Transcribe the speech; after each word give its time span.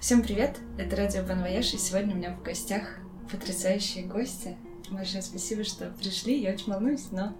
Всем 0.00 0.22
привет! 0.22 0.56
Это 0.78 0.96
Радио 0.96 1.22
Банвояж, 1.22 1.74
и 1.74 1.76
сегодня 1.76 2.14
у 2.14 2.16
меня 2.16 2.30
в 2.30 2.42
гостях 2.42 2.96
потрясающие 3.30 4.06
гости. 4.06 4.56
Большое 4.90 5.22
спасибо, 5.22 5.62
что 5.62 5.90
пришли. 5.90 6.40
Я 6.40 6.54
очень 6.54 6.72
волнуюсь, 6.72 7.08
но 7.10 7.34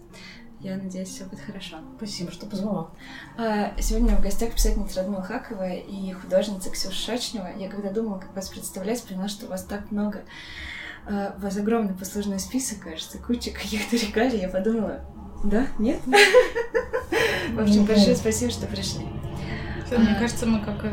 я 0.61 0.77
надеюсь, 0.77 1.09
все 1.09 1.25
будет 1.25 1.41
хорошо. 1.41 1.79
Спасибо, 1.97 2.31
что 2.31 2.45
позвала. 2.45 2.91
А, 3.39 3.73
сегодня 3.81 4.09
у 4.09 4.11
меня 4.11 4.19
в 4.19 4.23
гостях 4.23 4.53
писательница 4.53 5.01
Радмила 5.01 5.23
Хакова 5.23 5.71
и 5.71 6.13
художница 6.13 6.69
Ксюша 6.69 6.95
Шачнева. 6.95 7.49
Я 7.57 7.71
когда 7.71 7.91
думала, 7.91 8.19
как 8.19 8.37
вас 8.37 8.51
представлять, 8.51 9.03
поняла, 9.05 9.29
что 9.29 9.47
у 9.47 9.49
вас 9.49 9.65
так 9.65 9.91
много. 9.91 10.25
А, 11.07 11.35
у 11.39 11.41
вас 11.41 11.57
огромный 11.57 11.95
послужной 11.95 12.41
список, 12.41 12.81
кажется, 12.81 13.17
куча 13.17 13.53
каких-то 13.53 13.97
регалий. 13.97 14.39
Я 14.39 14.51
подумала, 14.51 15.01
да? 15.45 15.67
Нет? 15.79 16.01
В 17.55 17.59
общем, 17.59 17.87
большое 17.87 18.15
спасибо, 18.17 18.53
что 18.53 18.67
пришли. 18.67 19.07
Мне 19.91 20.15
кажется, 20.21 20.45
мы 20.45 20.63
как 20.63 20.85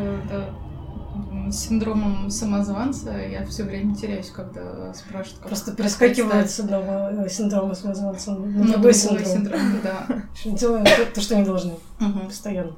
синдромом 1.51 2.29
самозванца 2.29 3.11
я 3.11 3.45
все 3.45 3.63
время 3.63 3.95
теряюсь, 3.95 4.29
когда 4.29 4.93
спрашивают. 4.93 5.39
Как 5.39 5.47
Просто 5.47 5.75
перескакивают 5.75 6.49
с 6.49 6.59
одного 6.59 7.27
синдрома 7.27 7.75
самозванца 7.75 8.31
на 8.31 8.45
ну, 8.45 8.73
другой 8.73 8.93
синдром. 8.93 9.25
синдром 9.25 9.61
да. 9.83 10.07
Делаем 10.45 10.85
то, 10.85 11.05
то, 11.15 11.21
что 11.21 11.35
не 11.35 11.45
должны. 11.45 11.73
Угу. 11.99 12.19
Постоянно. 12.27 12.75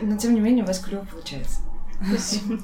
Но 0.00 0.16
тем 0.16 0.34
не 0.34 0.40
менее 0.40 0.64
у 0.64 0.66
вас 0.66 0.78
клево 0.78 1.06
получается. 1.10 1.60
Спасибо. 2.06 2.58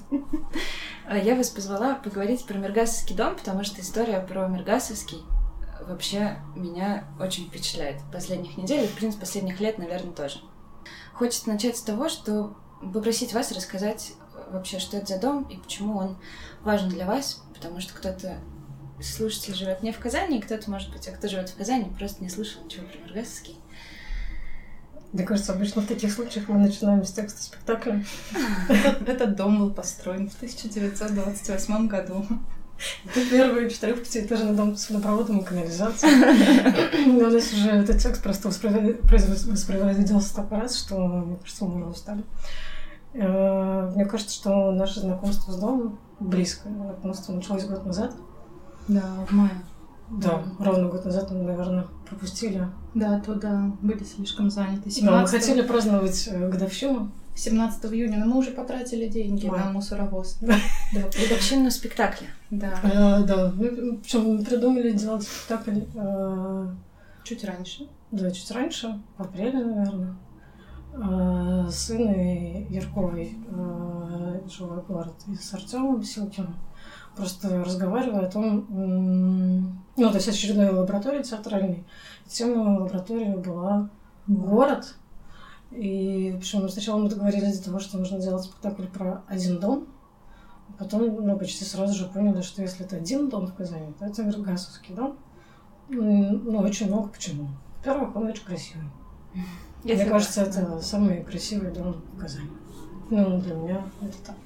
А 1.06 1.16
я 1.16 1.34
вас 1.34 1.48
позвала 1.50 1.94
поговорить 1.94 2.44
про 2.46 2.58
Мергасовский 2.58 3.16
дом, 3.16 3.36
потому 3.36 3.64
что 3.64 3.80
история 3.80 4.20
про 4.20 4.46
Мергасовский 4.46 5.24
вообще 5.86 6.36
меня 6.54 7.04
очень 7.18 7.48
впечатляет. 7.48 8.00
Последних 8.12 8.56
недель, 8.56 8.86
в 8.86 8.92
принципе, 8.92 9.20
последних 9.20 9.60
лет, 9.60 9.78
наверное, 9.78 10.12
тоже. 10.12 10.38
Хочется 11.14 11.48
начать 11.48 11.76
с 11.76 11.82
того, 11.82 12.08
что 12.08 12.56
попросить 12.80 13.34
вас 13.34 13.52
рассказать 13.52 14.12
вообще, 14.50 14.78
что 14.78 14.96
это 14.96 15.14
за 15.14 15.18
дом 15.18 15.44
и 15.44 15.56
почему 15.56 15.96
он 15.96 16.18
важен 16.62 16.88
для 16.88 17.06
вас, 17.06 17.42
потому 17.54 17.80
что 17.80 17.94
кто-то 17.94 18.38
слушатель 19.02 19.54
живет 19.54 19.82
не 19.82 19.92
в 19.92 19.98
Казани, 19.98 20.40
кто-то, 20.40 20.70
может 20.70 20.92
быть, 20.92 21.08
а 21.08 21.12
кто 21.12 21.28
живет 21.28 21.48
в 21.48 21.56
Казани, 21.56 21.90
просто 21.98 22.22
не 22.22 22.28
слышал 22.28 22.62
ничего 22.64 22.86
про 22.86 22.98
Миргасовский. 22.98 23.56
Мне 25.12 25.24
кажется, 25.24 25.52
обычно 25.52 25.82
в 25.82 25.86
таких 25.86 26.12
случаях 26.12 26.48
мы 26.48 26.58
начинаем 26.58 27.04
с 27.04 27.10
текста 27.10 27.42
спектакля. 27.42 28.04
Этот 29.06 29.34
дом 29.34 29.58
был 29.58 29.70
построен 29.72 30.30
в 30.30 30.36
1928 30.36 31.88
году. 31.88 32.24
Это 33.04 33.26
первый 33.28 33.68
четырехпятиэтажный 33.68 34.54
дом 34.54 34.76
с 34.76 34.88
водопроводом 34.88 35.40
и 35.40 35.44
канализацией. 35.44 37.12
Но 37.18 37.26
у 37.26 37.30
нас 37.30 37.52
уже 37.52 37.70
этот 37.70 37.98
текст 37.98 38.22
просто 38.22 38.48
воспроизводился 38.48 40.34
так 40.34 40.50
раз, 40.50 40.78
что, 40.78 40.96
мне 40.96 41.36
кажется, 41.36 41.64
мы 41.64 41.76
уже 41.76 41.86
устали. 41.86 42.24
Э, 43.12 43.90
мне 43.94 44.04
кажется, 44.04 44.34
что 44.34 44.72
наше 44.72 45.00
знакомство 45.00 45.52
с 45.52 45.56
домом 45.56 45.98
близкое. 46.20 46.72
Знакомство 46.72 47.32
началось 47.32 47.64
год 47.64 47.84
назад. 47.86 48.14
Да, 48.88 49.02
в 49.28 49.32
мае. 49.32 49.62
Да, 50.10 50.42
ровно 50.58 50.88
год 50.88 51.04
назад 51.04 51.30
мы, 51.30 51.42
наверное, 51.42 51.86
пропустили. 52.08 52.66
Да, 52.94 53.20
то 53.20 53.34
да, 53.34 53.70
были 53.80 54.02
слишком 54.02 54.50
заняты. 54.50 54.90
17... 54.90 55.04
Да, 55.04 55.20
мы 55.20 55.28
хотели 55.28 55.62
праздновать 55.62 56.28
э, 56.30 56.48
годовщину. 56.48 57.10
17 57.36 57.92
июня, 57.92 58.18
но 58.18 58.26
мы 58.26 58.38
уже 58.38 58.50
потратили 58.50 59.06
деньги 59.06 59.46
Май. 59.46 59.60
на 59.60 59.72
мусоровоз. 59.72 60.38
Да, 60.92 61.02
годовщину 61.22 61.70
спектакля. 61.70 62.26
Да. 62.50 62.74
А, 62.82 63.22
да, 63.22 63.52
мы 63.54 63.98
причем 63.98 64.44
придумали 64.44 64.90
делать 64.92 65.22
спектакль... 65.22 65.80
Э... 65.94 66.66
Чуть 67.22 67.44
раньше. 67.44 67.86
Да, 68.10 68.30
чуть 68.32 68.50
раньше, 68.50 69.00
в 69.16 69.22
апреле, 69.22 69.64
наверное. 69.64 70.16
Э, 70.92 71.68
с 71.70 71.90
Инной 71.90 72.66
Ярковой, 72.68 73.38
э, 73.46 74.40
живой 74.48 74.82
город, 74.82 75.14
и 75.28 75.34
с 75.34 75.54
Артемом 75.54 76.02
Силкиным. 76.02 76.56
Просто 77.16 77.62
разговаривая 77.64 78.26
о 78.26 78.30
том, 78.30 78.66
ну, 79.96 80.08
то 80.08 80.14
есть 80.14 80.28
очередной 80.28 80.70
лаборатории 80.70 81.22
театральной. 81.22 81.84
Тема 82.26 82.80
лаборатории 82.80 83.36
была 83.36 83.90
город. 84.26 84.94
И, 85.70 86.34
общем, 86.36 86.68
сначала 86.68 86.98
мы 86.98 87.08
договорились 87.08 87.58
до 87.58 87.66
того, 87.66 87.80
что 87.80 87.98
нужно 87.98 88.20
делать 88.20 88.44
спектакль 88.44 88.86
про 88.86 89.22
один 89.28 89.58
дом. 89.58 89.86
Потом 90.78 91.02
ну, 91.26 91.38
почти 91.38 91.64
сразу 91.64 91.94
же 91.94 92.06
поняли, 92.06 92.40
что 92.42 92.62
если 92.62 92.86
это 92.86 92.96
один 92.96 93.28
дом 93.28 93.46
в 93.46 93.54
Казани, 93.54 93.92
то 93.98 94.06
это 94.06 94.22
Миргасовский 94.22 94.94
дом. 94.94 95.18
Ну, 95.88 96.58
очень 96.58 96.86
много 96.86 97.08
почему. 97.08 97.48
Во-первых, 97.78 98.14
он 98.16 98.26
очень 98.28 98.44
красивый. 98.44 98.86
Я 99.84 99.94
Мне 99.94 100.04
кажется, 100.04 100.42
это 100.42 100.80
самый 100.80 101.22
красивый 101.24 101.70
дом 101.70 102.02
в 102.14 102.20
Казани. 102.20 102.50
Ну, 103.10 103.40
для 103.40 103.54
меня 103.54 103.82
это 104.02 104.16
так. 104.26 104.36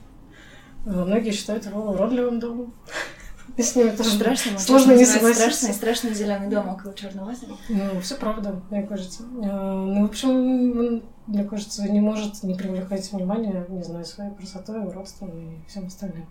Многие 0.85 1.33
считают 1.33 1.67
его 1.67 1.91
уродливым 1.91 2.39
домом. 2.39 2.75
И 3.57 3.63
с 3.63 3.77
ними 3.77 3.91
тоже 3.91 4.11
страшно, 4.11 4.59
сложно 4.59 4.93
не 4.93 5.05
согласиться. 5.05 5.51
Страшный, 5.51 5.75
страшный 5.75 6.15
зеленый 6.15 6.49
дом 6.49 6.69
около 6.69 6.95
Черного 6.95 7.31
озера. 7.31 7.53
Ну, 7.69 8.01
все 8.01 8.17
правда, 8.17 8.61
мне 8.71 8.83
кажется. 8.83 9.23
А, 9.45 9.85
ну, 9.85 10.03
в 10.03 10.07
общем, 10.07 11.03
мне 11.27 11.45
кажется, 11.45 11.89
не 11.89 12.01
может 12.01 12.43
не 12.43 12.55
привлекать 12.55 13.11
внимание, 13.13 13.65
не 13.69 13.83
знаю, 13.83 14.05
своей 14.05 14.33
красотой, 14.35 14.85
уродством 14.85 15.31
и 15.31 15.69
всем 15.69 15.87
остальным. 15.87 16.27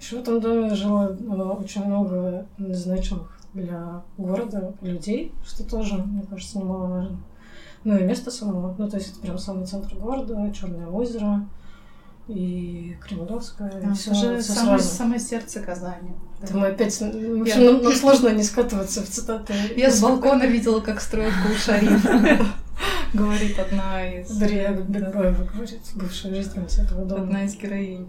Еще 0.00 0.16
в 0.16 0.20
этом 0.20 0.40
доме 0.40 0.74
жило 0.74 1.16
а, 1.28 1.52
очень 1.52 1.84
много 1.84 2.46
значимых 2.58 3.38
для 3.54 4.02
города 4.16 4.74
людей, 4.80 5.32
что 5.44 5.68
тоже, 5.68 5.94
мне 5.94 6.22
кажется, 6.22 6.58
немаловажно. 6.58 7.20
Ну 7.84 7.96
и 7.96 8.02
место 8.02 8.30
само. 8.30 8.74
Ну, 8.76 8.88
то 8.88 8.96
есть 8.96 9.12
это 9.12 9.20
прям 9.20 9.38
самый 9.38 9.66
центр 9.66 9.94
города, 9.94 10.52
Черное 10.52 10.86
озеро 10.86 11.48
и 12.28 12.96
Кремлевская. 13.02 13.80
Да, 13.82 13.94
все, 13.94 14.10
уже 14.10 14.40
все 14.40 14.52
самое, 14.52 14.78
самое 14.78 15.20
сердце 15.20 15.60
Казани. 15.60 16.12
Это 16.42 16.56
мы 16.56 16.68
опять... 16.68 16.98
В 17.00 17.42
общем, 17.42 17.64
нам, 17.64 17.82
нам 17.82 17.92
сложно 17.92 18.28
не 18.28 18.42
скатываться 18.42 19.02
в 19.02 19.08
цитаты. 19.08 19.54
Я 19.76 19.90
с 19.90 20.00
балкона 20.00 20.44
видела, 20.44 20.80
как 20.80 21.00
строят 21.00 21.34
Гулшариф. 21.46 22.04
Говорит 23.14 23.58
одна 23.58 24.06
из... 24.06 24.30
Дарья 24.30 24.72
Бенроева 24.72 25.44
говорит, 25.52 25.80
бывшая 25.94 26.34
жительница 26.34 26.82
этого 26.82 27.04
дома. 27.04 27.24
Одна 27.24 27.44
из 27.44 27.56
героинь. 27.56 28.08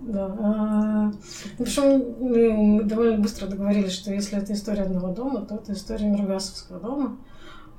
Да. 0.00 0.36
А, 0.38 1.12
в 1.58 1.60
общем, 1.60 2.14
мы 2.20 2.84
довольно 2.84 3.18
быстро 3.18 3.46
договорились, 3.46 3.92
что 3.92 4.12
если 4.12 4.38
это 4.38 4.52
история 4.52 4.82
одного 4.82 5.08
дома, 5.08 5.40
то 5.40 5.56
это 5.56 5.72
история 5.72 6.06
Миргасовского 6.06 6.78
дома. 6.78 7.16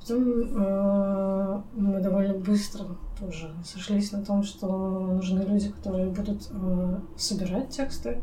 Потом 0.08 0.24
э, 0.24 1.62
мы 1.74 2.00
довольно 2.00 2.36
быстро 2.36 2.86
тоже 3.20 3.54
сошлись 3.66 4.12
на 4.14 4.24
том, 4.24 4.42
что 4.42 4.68
нужны 4.68 5.42
люди, 5.42 5.70
которые 5.70 6.12
будут 6.12 6.48
э, 6.50 7.00
собирать 7.18 7.70
тексты 7.70 8.22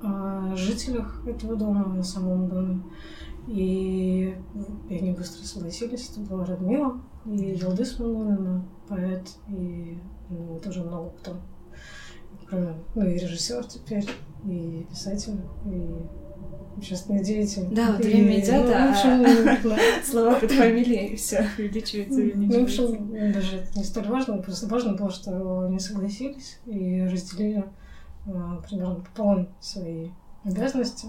о 0.00 0.56
жителях 0.56 1.22
этого 1.26 1.56
дома, 1.56 1.98
о 1.98 2.02
самом 2.02 2.48
доме. 2.48 2.82
И, 3.46 4.34
и 4.88 4.98
они 4.98 5.12
быстро 5.12 5.44
согласились. 5.44 6.10
Это 6.10 6.20
была 6.20 6.46
Радмила 6.46 7.02
и 7.26 7.56
Елдыс 7.60 7.98
Манурина, 7.98 8.64
поэт, 8.88 9.36
и 9.48 9.98
ну, 10.30 10.60
тоже 10.60 10.82
много 10.82 11.10
кто. 11.10 11.32
Кроме, 12.48 12.74
ну 12.94 13.06
и 13.06 13.18
режиссер 13.18 13.66
теперь, 13.66 14.08
и 14.44 14.86
писатель, 14.88 15.40
и 15.66 16.06
общественный 16.76 17.22
деятель. 17.22 17.68
Да, 17.70 17.92
вот 17.92 18.04
время 18.04 18.40
идет, 18.40 18.64
ну, 18.64 18.72
а 18.72 18.90
общем, 18.90 20.04
слова 20.04 20.34
под 20.34 20.50
фамилией 20.50 21.16
все 21.16 21.46
увеличивается 21.58 22.20
и 22.20 22.34
Ну, 22.34 22.60
в 22.60 22.62
общем, 22.64 23.32
даже 23.32 23.56
это 23.58 23.78
не 23.78 23.84
столь 23.84 24.08
важно, 24.08 24.38
просто 24.38 24.66
важно 24.68 24.94
было, 24.94 25.10
что 25.10 25.66
они 25.66 25.78
согласились 25.78 26.58
и 26.66 27.02
разделили 27.02 27.64
а, 28.26 28.62
примерно 28.68 28.96
пополам 28.96 29.48
свои 29.60 30.10
обязанности. 30.44 31.08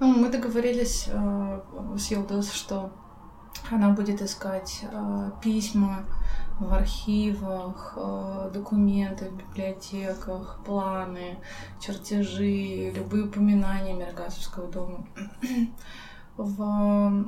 Ну, 0.00 0.14
мы 0.14 0.30
договорились 0.30 1.08
э, 1.08 1.60
с 1.98 2.10
Елдос, 2.10 2.52
что 2.52 2.92
она 3.70 3.90
будет 3.90 4.22
искать 4.22 4.82
э, 4.90 5.30
письма 5.42 6.04
в 6.60 6.74
архивах, 6.74 7.94
э, 7.96 8.50
документы 8.52 9.30
в 9.30 9.36
библиотеках, 9.36 10.60
планы, 10.64 11.38
чертежи, 11.80 12.90
любые 12.90 13.24
упоминания 13.24 13.94
Миргасовского 13.94 14.66
дома 14.68 15.06
в, 16.36 17.26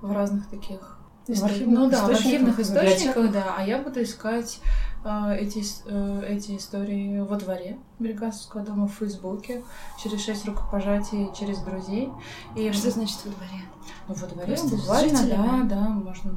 в 0.00 0.12
разных 0.12 0.48
таких 0.48 0.98
в 1.28 1.44
архивных 1.44 1.78
ну 1.78 1.90
да, 1.90 2.06
в 2.06 2.10
архивных 2.10 2.58
источниках, 2.58 3.30
да. 3.30 3.54
А 3.58 3.62
я 3.62 3.82
буду 3.82 4.02
искать 4.02 4.60
э, 5.04 5.36
эти, 5.38 5.62
э, 5.86 6.22
эти 6.26 6.56
истории 6.56 7.20
во 7.20 7.36
дворе 7.36 7.78
Бригасовского 7.98 8.64
дома 8.64 8.88
в 8.88 8.94
Фейсбуке 8.94 9.62
через 10.02 10.24
шесть 10.24 10.46
рукопожатий 10.46 11.28
через 11.38 11.58
друзей. 11.58 12.10
И 12.56 12.72
что 12.72 12.90
значит 12.90 13.18
во 13.24 13.30
дворе? 13.30 13.62
Ну, 14.08 14.14
во 14.14 14.26
дворе 14.26 14.56
буквально, 14.70 15.26
да, 15.26 15.60
да, 15.64 15.88
можно 15.88 16.34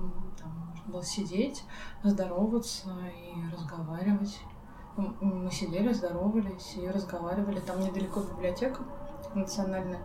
было 0.91 1.03
сидеть, 1.03 1.63
здороваться 2.03 2.89
и 3.15 3.53
разговаривать. 3.53 4.39
Мы 4.97 5.49
сидели, 5.51 5.93
здоровались 5.93 6.75
и 6.75 6.88
разговаривали. 6.88 7.59
Там 7.59 7.79
недалеко 7.79 8.21
библиотека 8.21 8.83
национальная. 9.35 10.01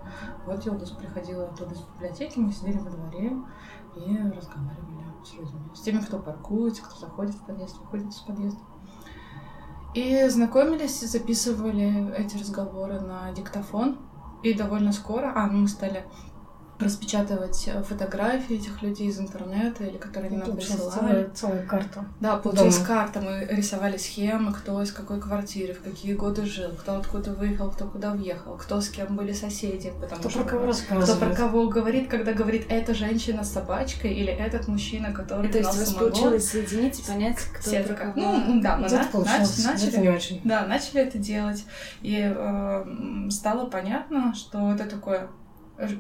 Вот 0.47 0.65
Йолдус 0.65 0.91
приходила 0.91 1.45
оттуда 1.45 1.75
из 1.75 1.81
библиотеки, 1.81 2.39
мы 2.39 2.53
сидели 2.53 2.79
во 2.79 2.91
дворе 2.91 3.33
и 3.97 4.17
разговаривали 4.17 5.25
с 5.25 5.35
людьми. 5.35 5.61
С 5.75 5.81
теми, 5.81 6.01
кто 6.01 6.19
паркуется, 6.19 6.83
кто 6.83 6.97
заходит 6.97 7.35
в 7.35 7.45
подъезд, 7.45 7.79
выходит 7.79 8.09
из 8.09 8.21
подъезда. 8.21 8.61
И 9.95 10.29
знакомились, 10.29 11.01
записывали 11.01 12.15
эти 12.15 12.37
разговоры 12.37 13.01
на 13.01 13.33
диктофон. 13.33 13.99
И 14.43 14.53
довольно 14.53 14.93
скоро, 14.93 15.33
а, 15.35 15.47
мы 15.47 15.67
стали 15.67 16.05
распечатывать 16.79 17.65
э, 17.69 17.83
фотографии 17.83 18.57
этих 18.57 18.83
людей 18.83 19.09
из 19.09 19.19
интернета 19.19 19.85
или 19.85 19.97
которые 19.97 20.29
они 20.29 20.39
нам 20.39 20.57
присылали. 20.57 21.31
Целая 21.35 21.67
карта. 21.67 22.05
Да, 22.21 22.37
получилась 22.37 22.77
Дома. 22.77 22.87
карта. 22.87 23.21
Мы 23.21 23.47
рисовали 23.51 23.97
схемы, 23.97 24.53
кто 24.53 24.83
из 24.83 24.93
какой 24.93 25.21
квартиры, 25.21 25.75
в 25.75 25.83
какие 25.83 26.15
годы 26.15 26.45
жил, 26.45 26.71
кто 26.73 26.97
откуда 26.97 27.33
выехал, 27.33 27.71
кто 27.71 27.87
куда 27.87 28.13
въехал, 28.13 28.57
кто 28.57 28.81
с 28.81 28.89
кем 28.89 29.17
были 29.17 29.33
соседи. 29.33 29.93
Потому 30.01 30.21
кто 30.21 30.31
что 30.31 30.41
про 30.41 30.49
кого 30.51 30.67
рассказывает. 30.67 31.09
Кто 31.09 31.27
про 31.27 31.35
кого 31.35 31.69
говорит, 31.69 32.09
когда 32.09 32.33
говорит 32.33 32.67
эта 32.69 32.95
женщина 32.95 33.45
с 33.45 33.53
собачкой 33.53 34.13
или 34.13 34.33
этот 34.33 34.69
мужчина, 34.69 35.13
который 35.13 35.49
и, 35.49 35.53
То 35.53 35.59
есть 35.59 35.75
у 35.75 35.79
вас 35.79 35.95
получилось 35.95 36.51
соединить 36.51 37.01
и 37.01 37.03
понять, 37.03 37.39
кто 37.39 37.71
Все 37.71 37.83
про 37.83 37.95
кого. 37.95 38.13
Ну, 38.17 38.61
да, 38.61 38.77
мы 38.77 38.89
на, 38.89 38.99
нач, 38.99 39.49
начали, 39.65 39.97
не 40.01 40.09
очень. 40.09 40.41
Да, 40.45 40.67
начали 40.67 41.03
это 41.03 41.19
делать. 41.19 41.65
И 42.03 42.21
э, 42.21 43.29
стало 43.31 43.67
понятно, 43.67 44.35
что 44.35 44.73
это 44.73 44.89
такое 44.89 45.29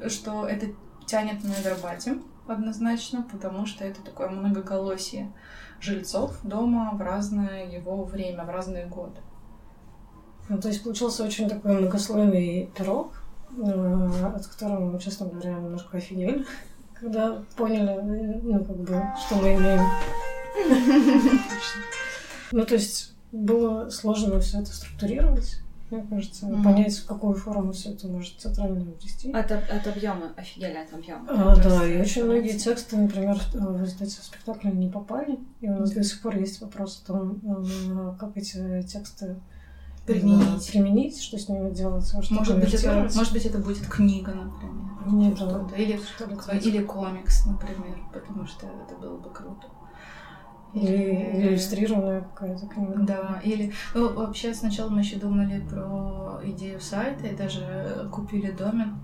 что 0.08 0.46
это 0.46 0.66
тянет 1.06 1.42
на 1.44 1.54
вербатим 1.62 2.24
однозначно, 2.46 3.26
потому 3.30 3.66
что 3.66 3.84
это 3.84 4.02
такое 4.02 4.28
многоголосие 4.28 5.32
жильцов 5.80 6.38
дома 6.42 6.92
в 6.94 7.00
разное 7.00 7.66
его 7.66 8.04
время, 8.04 8.44
в 8.44 8.50
разные 8.50 8.86
годы. 8.86 9.20
Ну, 10.48 10.58
то 10.58 10.68
есть 10.68 10.84
получился 10.84 11.24
очень 11.24 11.48
такой 11.48 11.78
многослойный 11.78 12.70
пирог, 12.76 13.20
э, 13.56 14.32
от 14.34 14.46
которого 14.46 14.92
мы, 14.92 14.98
честно 15.00 15.26
говоря, 15.26 15.54
немножко 15.54 15.96
офигели, 15.96 16.44
когда 16.94 17.42
поняли, 17.56 18.40
ну, 18.42 18.64
как 18.64 18.76
бы, 18.76 19.02
что 19.26 19.36
мы 19.36 19.54
имеем. 19.54 19.82
Ну, 22.52 22.64
то 22.64 22.74
есть 22.74 23.12
было 23.32 23.90
сложно 23.90 24.38
все 24.38 24.60
это 24.60 24.72
структурировать, 24.72 25.58
мне 25.90 26.06
кажется, 26.08 26.46
mm-hmm. 26.46 26.64
понять, 26.64 26.96
в 26.96 27.06
какую 27.06 27.34
форму 27.34 27.72
все 27.72 27.90
это 27.90 28.08
может 28.08 28.36
театрально 28.38 28.84
ввести. 29.00 29.30
От, 29.32 29.52
от 29.52 29.86
объема, 29.86 30.32
офигели 30.36 30.76
от 30.76 30.92
объема. 30.92 31.26
А, 31.28 31.56
да, 31.56 31.86
и 31.86 32.00
очень 32.00 32.24
многие 32.24 32.58
тексты, 32.58 32.96
например, 32.96 33.38
в 33.52 33.80
результате 33.80 34.10
спектакля 34.10 34.70
не 34.70 34.88
попали. 34.88 35.38
И 35.60 35.68
у 35.68 35.78
нас 35.78 35.92
до 35.92 36.02
сих 36.02 36.20
пор 36.22 36.36
есть 36.36 36.60
вопрос 36.60 37.02
о 37.02 37.06
том, 37.06 37.40
э, 37.44 38.14
как 38.18 38.36
эти 38.36 38.82
тексты 38.82 39.36
применить, 40.06 40.66
применить 40.70 41.20
что 41.20 41.38
с 41.38 41.48
ними 41.48 41.70
делать, 41.70 42.06
что 42.06 42.34
может 42.34 42.58
быть, 42.58 42.74
это, 42.74 43.10
может 43.14 43.32
быть, 43.32 43.44
это 43.44 43.58
будет 43.58 43.86
книга, 43.86 44.32
например. 44.32 44.86
Нет, 45.06 45.38
да. 45.38 45.66
Или, 45.76 46.00
или 46.62 46.82
комикс, 46.82 47.46
например, 47.46 47.98
потому 48.12 48.46
что 48.46 48.66
это 48.66 48.96
было 48.96 49.18
бы 49.18 49.30
круто. 49.30 49.68
Или 50.74 51.40
иллюстрированная 51.40 52.20
какая-то 52.20 52.66
книга. 52.66 52.94
Да, 52.98 53.40
или... 53.42 53.72
Ну, 53.94 54.12
вообще, 54.12 54.52
сначала 54.52 54.90
мы 54.90 55.00
еще 55.00 55.16
думали 55.16 55.60
про 55.60 56.40
идею 56.44 56.80
сайта 56.80 57.26
и 57.26 57.36
даже 57.36 58.08
купили 58.12 58.50
домен 58.50 58.98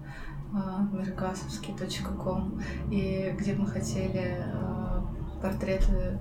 mergasovский.com, 0.53 2.61
и 2.91 3.35
где 3.39 3.55
мы 3.55 3.67
хотели 3.67 4.45
а, 4.53 5.03
портреты 5.41 6.19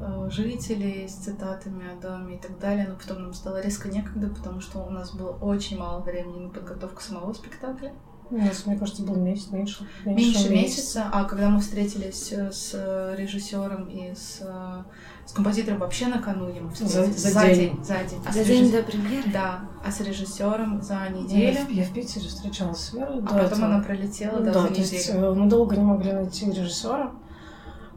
а, 0.00 0.30
жителей 0.30 1.06
с 1.06 1.16
цитатами 1.16 1.92
о 1.92 2.00
доме 2.00 2.36
и 2.36 2.38
так 2.38 2.58
далее, 2.58 2.88
но 2.88 2.96
потом 2.96 3.22
нам 3.22 3.34
стало 3.34 3.60
резко 3.60 3.88
некогда, 3.88 4.28
потому 4.28 4.60
что 4.60 4.80
у 4.80 4.90
нас 4.90 5.14
было 5.14 5.32
очень 5.32 5.78
мало 5.78 6.00
времени 6.00 6.46
на 6.46 6.50
подготовку 6.50 7.02
самого 7.02 7.32
спектакля. 7.34 7.92
У 8.30 8.36
нас, 8.38 8.64
мне 8.64 8.76
кажется, 8.78 9.02
был 9.02 9.16
месяц, 9.16 9.50
меньше. 9.50 9.86
Меньше, 10.04 10.24
меньше 10.24 10.50
месяца. 10.50 11.10
А 11.12 11.24
когда 11.24 11.50
мы 11.50 11.60
встретились 11.60 12.32
э, 12.32 12.50
с 12.50 13.14
режиссером 13.16 13.84
и 13.84 14.14
с, 14.14 14.40
э, 14.40 14.82
с 15.26 15.32
композитором 15.32 15.80
вообще 15.80 16.06
накануне, 16.06 16.62
мы 16.62 16.70
встретились 16.70 17.20
за, 17.20 17.28
за, 17.28 17.40
за 17.40 17.46
день. 17.48 17.56
день. 17.56 17.84
За 17.84 17.94
день. 17.94 18.20
А 18.24 18.32
за 18.32 18.44
день 18.44 18.72
до 18.72 18.82
премьеры? 18.82 19.30
Да. 19.30 19.60
А 19.84 19.90
с 19.90 20.00
режиссером 20.00 20.80
за 20.80 21.06
неделю. 21.10 21.58
Я, 21.68 21.82
я 21.82 21.84
в 21.84 21.92
Питере 21.92 22.26
встречалась 22.26 22.78
с 22.80 22.94
Верой. 22.94 23.18
А 23.18 23.26
потом 23.26 23.44
этого. 23.44 23.66
она 23.66 23.80
пролетела 23.80 24.40
да, 24.40 24.52
да, 24.52 24.60
за 24.62 24.68
то 24.68 24.74
есть 24.74 25.10
э, 25.10 25.34
мы 25.34 25.48
долго 25.48 25.76
не 25.76 25.84
могли 25.84 26.12
найти 26.12 26.50
режиссера. 26.50 27.12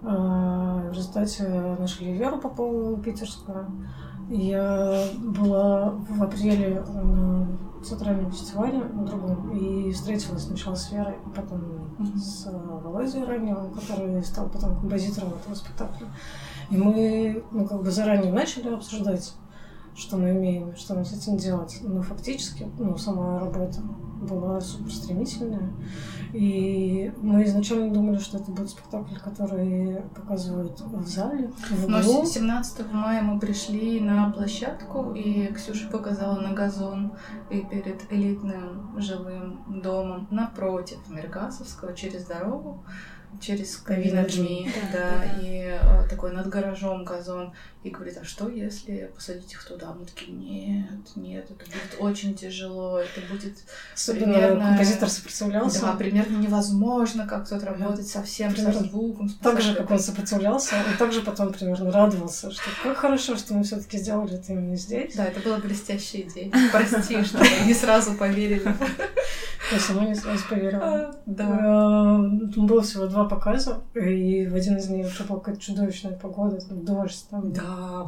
В 0.02 0.92
результате 0.92 1.44
нашли 1.80 2.14
Веру 2.14 2.38
Попову 2.38 2.98
питерскую. 2.98 3.66
Я 4.30 5.06
была 5.18 5.96
в 6.10 6.22
апреле 6.22 6.84
на 7.92 7.98
театральном 7.98 8.32
фестивале 8.32 8.80
на 8.80 9.06
другом 9.06 9.52
и 9.58 9.92
встретилась 9.92 10.44
сначала 10.44 10.76
с 10.76 10.92
Верой, 10.92 11.16
потом 11.36 11.62
mm-hmm. 12.00 12.18
с 12.18 12.48
э, 12.48 12.52
Володей 12.52 13.24
Раневым, 13.24 13.74
который 13.74 14.24
стал 14.24 14.50
потом 14.50 14.76
композитором 14.80 15.34
этого 15.34 15.56
спектакля. 15.56 16.08
И 16.70 16.78
мы 16.78 17.44
ну, 17.52 17.66
как 17.66 17.82
бы 17.82 17.92
заранее 17.92 18.34
начали 18.34 18.74
обсуждать, 18.74 19.34
что 19.96 20.18
мы 20.18 20.32
имеем, 20.32 20.76
что 20.76 20.96
мы 20.96 21.06
с 21.06 21.14
этим 21.14 21.38
делать. 21.38 21.80
Но 21.82 22.02
фактически 22.02 22.68
ну, 22.78 22.98
сама 22.98 23.40
работа 23.40 23.82
была 24.22 24.60
супер 24.62 24.92
стремительная. 24.92 25.72
И 26.34 27.12
мы 27.22 27.44
изначально 27.46 27.94
думали, 27.94 28.18
что 28.18 28.38
это 28.38 28.52
будет 28.52 28.70
спектакль, 28.70 29.16
который 29.16 30.02
показывают 30.14 30.80
в 30.82 31.08
зале. 31.08 31.52
В 31.70 31.88
Но 31.88 32.26
17 32.26 32.92
мая 32.92 33.22
мы 33.22 33.40
пришли 33.40 34.00
на 34.00 34.30
площадку, 34.32 35.14
и 35.14 35.48
Ксюша 35.54 35.88
показала 35.90 36.40
на 36.40 36.54
газон 36.54 37.14
и 37.50 37.62
перед 37.62 38.12
элитным 38.12 39.00
жилым 39.00 39.82
домом 39.82 40.28
напротив 40.32 41.00
Меркасовского 41.10 41.94
через 41.94 42.26
дорогу 42.26 42.84
через 43.40 43.78
Ковинаджми, 43.78 44.70
да, 44.92 44.98
да, 44.98 45.10
да, 45.10 45.42
и 45.42 45.78
э, 45.80 46.08
такой 46.10 46.32
над 46.32 46.48
гаражом 46.48 47.04
газон, 47.04 47.54
и 47.88 47.92
говорит, 47.92 48.18
а 48.22 48.26
что 48.26 48.50
если 48.50 49.12
посадить 49.16 49.54
их 49.54 49.64
туда? 49.64 49.94
Мы 49.94 50.06
такие, 50.06 50.32
нет, 50.32 51.16
нет, 51.16 51.46
это 51.46 51.66
будет 51.66 51.96
очень 52.00 52.36
тяжело, 52.36 53.00
это 53.00 53.22
будет 53.32 53.58
Особенно 53.94 54.34
примерно... 54.34 54.70
композитор 54.70 55.10
сопротивлялся. 55.10 55.82
Да, 55.82 55.94
примерно 55.94 56.38
невозможно 56.38 57.28
как 57.28 57.48
тут 57.48 57.64
работать 57.64 58.08
совсем 58.08 58.54
примерно 58.54 58.82
со 58.82 58.86
звуком. 58.86 59.30
Так 59.42 59.62
же, 59.62 59.76
как 59.76 59.90
он 59.92 60.00
сопротивлялся, 60.00 60.76
и 60.94 60.98
также 60.98 61.22
потом 61.22 61.54
примерно 61.54 61.92
радовался, 61.92 62.52
что 62.52 62.64
как 62.84 62.98
хорошо, 62.98 63.36
что 63.38 63.54
мы 63.54 63.64
все 63.64 63.78
таки 63.78 63.98
сделали 63.98 64.36
это 64.36 64.54
именно 64.54 64.76
здесь. 64.76 65.16
Да, 65.16 65.26
это 65.26 65.40
была 65.40 65.58
блестящая 65.58 66.24
идея. 66.24 66.52
Прости, 66.72 67.24
что 67.24 67.40
не 67.66 67.74
сразу 67.74 68.14
поверили. 68.14 68.76
Я 69.72 69.80
сама 69.80 70.06
не 70.06 70.16
сразу 70.16 70.44
поверила. 70.50 70.82
А, 70.84 71.16
да. 71.26 71.44
Э, 71.46 72.60
было 72.60 72.82
всего 72.82 73.06
два 73.08 73.26
показа, 73.26 73.82
и 73.96 74.48
в 74.48 74.56
один 74.56 74.78
из 74.78 74.88
них 74.90 75.08
была 75.28 75.40
какая-то 75.40 75.62
чудовищная 75.62 76.14
погода, 76.14 76.58
там 76.62 76.86
дождь, 76.86 77.26
там 77.30 77.52
да, 77.52 77.62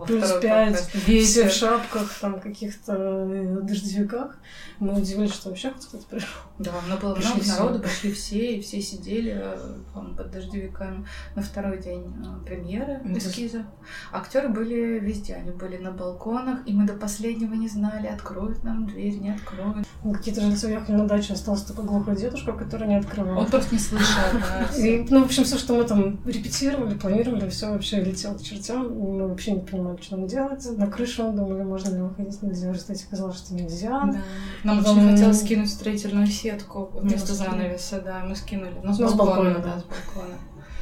плюс 0.05 0.31
пять, 0.41 0.79
все 1.05 1.47
в 1.47 1.51
шапках, 1.51 2.13
там 2.19 2.39
каких-то 2.39 2.93
э, 2.95 3.59
дождевиках. 3.61 4.37
Мы 4.79 4.97
удивились, 4.97 5.33
что 5.33 5.49
вообще 5.49 5.71
кто-то 5.71 6.05
пришел. 6.05 6.29
Да, 6.57 6.71
но 6.87 6.97
было 6.97 7.15
много 7.15 7.45
народу, 7.45 7.79
пришли 7.79 8.11
все, 8.13 8.55
и 8.55 8.61
все 8.61 8.81
сидели 8.81 9.33
э, 9.35 9.57
там, 9.93 10.15
под 10.15 10.31
дождевиками 10.31 11.05
на 11.35 11.41
второй 11.41 11.81
день 11.81 12.13
премьеры 12.45 13.01
эскиза. 13.15 13.65
Актеры 14.11 14.49
были 14.49 14.99
везде, 14.99 15.35
они 15.35 15.51
были 15.51 15.77
на 15.77 15.91
балконах, 15.91 16.59
и 16.65 16.73
мы 16.73 16.85
до 16.85 16.93
последнего 16.93 17.53
не 17.53 17.67
знали, 17.67 18.07
откроют 18.07 18.63
нам 18.63 18.87
дверь, 18.87 19.17
не 19.19 19.31
откроют. 19.31 19.87
Какие-то 20.03 20.41
жильцы 20.41 20.67
уехали 20.67 20.95
на 20.95 21.07
дачу, 21.07 21.33
остался 21.33 21.67
такой 21.67 21.85
глухой 21.85 22.15
дедушка, 22.15 22.53
который 22.53 22.87
не 22.87 22.95
открывал. 22.95 23.39
Он 23.39 23.45
просто 23.47 23.75
не 23.75 23.79
слышал, 23.79 24.21
да. 24.33 24.69
Ну, 25.09 25.21
в 25.21 25.25
общем, 25.25 25.43
все, 25.43 25.57
что 25.57 25.75
мы 25.75 25.83
там 25.83 26.19
репетировали, 26.25 26.97
планировали, 26.97 27.49
все 27.49 27.69
вообще 27.69 28.01
летело 28.01 28.35
к 28.35 28.41
чертям. 28.41 28.93
Мы 28.93 29.27
вообще 29.27 29.58
не 29.59 29.65
понимали, 29.65 30.01
что 30.01 30.17
нам 30.17 30.27
делать. 30.27 30.65
На 30.77 30.87
крышу 30.87 31.31
думали, 31.31 31.63
можно 31.63 31.95
ли 31.95 32.01
выходить, 32.01 32.41
нельзя. 32.41 32.69
В 32.69 32.73
результате 32.73 33.05
оказалось, 33.07 33.37
что 33.37 33.53
нельзя. 33.53 33.89
Да. 33.89 34.21
Нам 34.63 34.79
Потом... 34.79 34.97
очень 34.97 35.11
хотелось 35.11 35.41
скинуть 35.41 35.69
строительную 35.69 36.27
сетку 36.27 36.91
вместо 36.93 37.33
занавеса, 37.33 38.01
да, 38.01 38.23
мы 38.25 38.35
скинули. 38.35 38.79
Но 38.83 38.93
с, 38.93 38.99
Но 38.99 39.15
балкона, 39.15 39.55
да, 39.55 39.59
да, 39.59 39.79
с 39.79 39.83
балкона. 39.83 40.35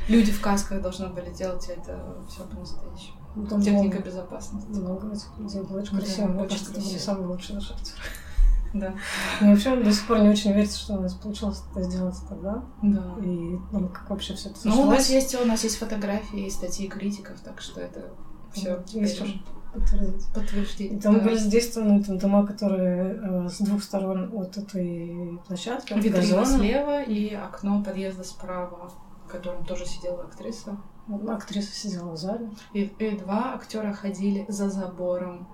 Люди 0.08 0.32
в 0.32 0.42
касках 0.42 0.82
должны 0.82 1.10
были 1.10 1.34
делать 1.34 1.68
это 1.68 2.26
все 2.30 2.44
по-настоящему. 2.44 3.18
Ну, 3.36 3.62
Техника 3.62 4.02
безопасности. 4.02 4.70
Много 4.70 5.14
этих 5.14 5.38
людей 5.38 5.62
было 5.62 5.80
очень 5.80 5.98
красиво. 5.98 6.28
Мне 6.28 6.48
кажется, 6.48 6.72
это 6.72 6.82
были 6.82 6.98
самые 6.98 7.28
лучшие 7.28 7.56
наши 7.56 7.74
актеры. 7.74 7.98
Да. 8.74 8.94
Мне 9.40 9.52
вообще 9.52 9.76
до 9.76 9.92
сих 9.92 10.08
пор 10.08 10.20
не 10.20 10.30
очень 10.30 10.54
верится, 10.54 10.78
что 10.80 10.94
у 10.96 11.02
нас 11.02 11.14
получилось 11.14 11.64
это 11.72 11.84
сделать 11.84 12.16
тогда. 12.28 12.64
Да. 12.82 13.16
И 13.22 13.58
ну, 13.72 13.90
как 13.90 14.10
вообще 14.10 14.34
все 14.34 14.50
это 14.50 14.60
Ну, 14.64 14.82
у 14.82 14.86
нас 14.86 15.10
есть 15.10 15.36
у 15.40 15.46
нас 15.46 15.64
есть 15.64 15.78
фотографии 15.78 16.46
и 16.46 16.50
статьи 16.50 16.88
критиков, 16.88 17.40
так 17.42 17.62
что 17.62 17.82
это 17.82 18.14
все 18.58 18.84
есть 19.00 19.22
подтвердить. 19.74 20.28
Подтверждение. 20.34 21.00
Там 21.00 21.16
да. 21.16 21.22
были 21.22 21.36
задействованы 21.36 22.04
там, 22.04 22.18
дома, 22.18 22.46
которые 22.46 23.20
э, 23.22 23.50
с 23.50 23.60
двух 23.60 23.84
сторон 23.84 24.32
от 24.34 24.58
этой 24.58 25.40
площадки. 25.48 25.94
Витрина 25.94 26.46
слева 26.46 27.04
и 27.04 27.34
окно 27.34 27.84
подъезда 27.84 28.24
справа, 28.24 28.92
в 29.26 29.32
котором 29.32 29.66
тоже 29.66 29.86
сидела 29.86 30.24
актриса. 30.24 30.78
Актриса 31.30 31.74
сидела 31.74 32.12
в 32.12 32.18
зале. 32.18 32.50
И, 32.74 32.84
и 32.84 33.18
два 33.18 33.54
актера 33.56 33.94
ходили 33.94 34.46
за 34.50 34.70
забором, 34.70 35.48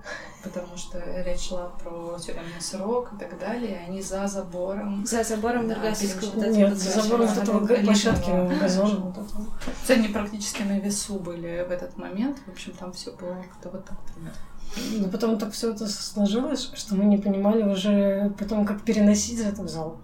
потому 0.44 0.76
что 0.76 1.00
речь 1.24 1.48
шла 1.50 1.68
про 1.84 2.18
тюремный 2.18 2.60
срок 2.60 3.14
и 3.14 3.18
так 3.20 3.38
далее, 3.40 3.72
и 3.72 3.90
они 3.90 4.02
за 4.02 4.28
забором. 4.28 5.06
За 5.06 5.24
забором 5.24 5.68
Да, 5.68 5.76
этого 5.76 6.46
Нет, 6.46 6.70
вот 6.70 6.78
за 6.80 7.02
забором 7.02 7.28
вот 7.28 7.38
этого 7.38 7.66
площадки 7.66 8.30
они- 8.30 8.60
газона. 8.60 9.00
Вот 9.00 9.18
этого. 9.18 9.46
Они 9.90 10.08
практически 10.08 10.64
на 10.64 10.80
весу 10.80 11.20
были 11.20 11.66
в 11.68 11.72
этот 11.72 11.98
момент. 11.98 12.40
В 12.48 12.52
общем, 12.52 12.74
там 12.74 12.92
все 12.94 13.12
было 13.12 13.36
как-то 13.36 13.70
вот 13.70 13.86
так 13.86 13.98
примерно. 14.14 14.38
Но 14.98 15.08
потом 15.10 15.38
так 15.38 15.52
все 15.52 15.72
это 15.72 15.88
сложилось, 15.88 16.72
что 16.74 16.96
мы 16.96 17.06
не 17.06 17.18
понимали 17.18 17.62
уже 17.62 18.34
потом, 18.40 18.66
как 18.66 18.82
переносить 18.82 19.40
в 19.40 19.68
зал. 19.68 19.98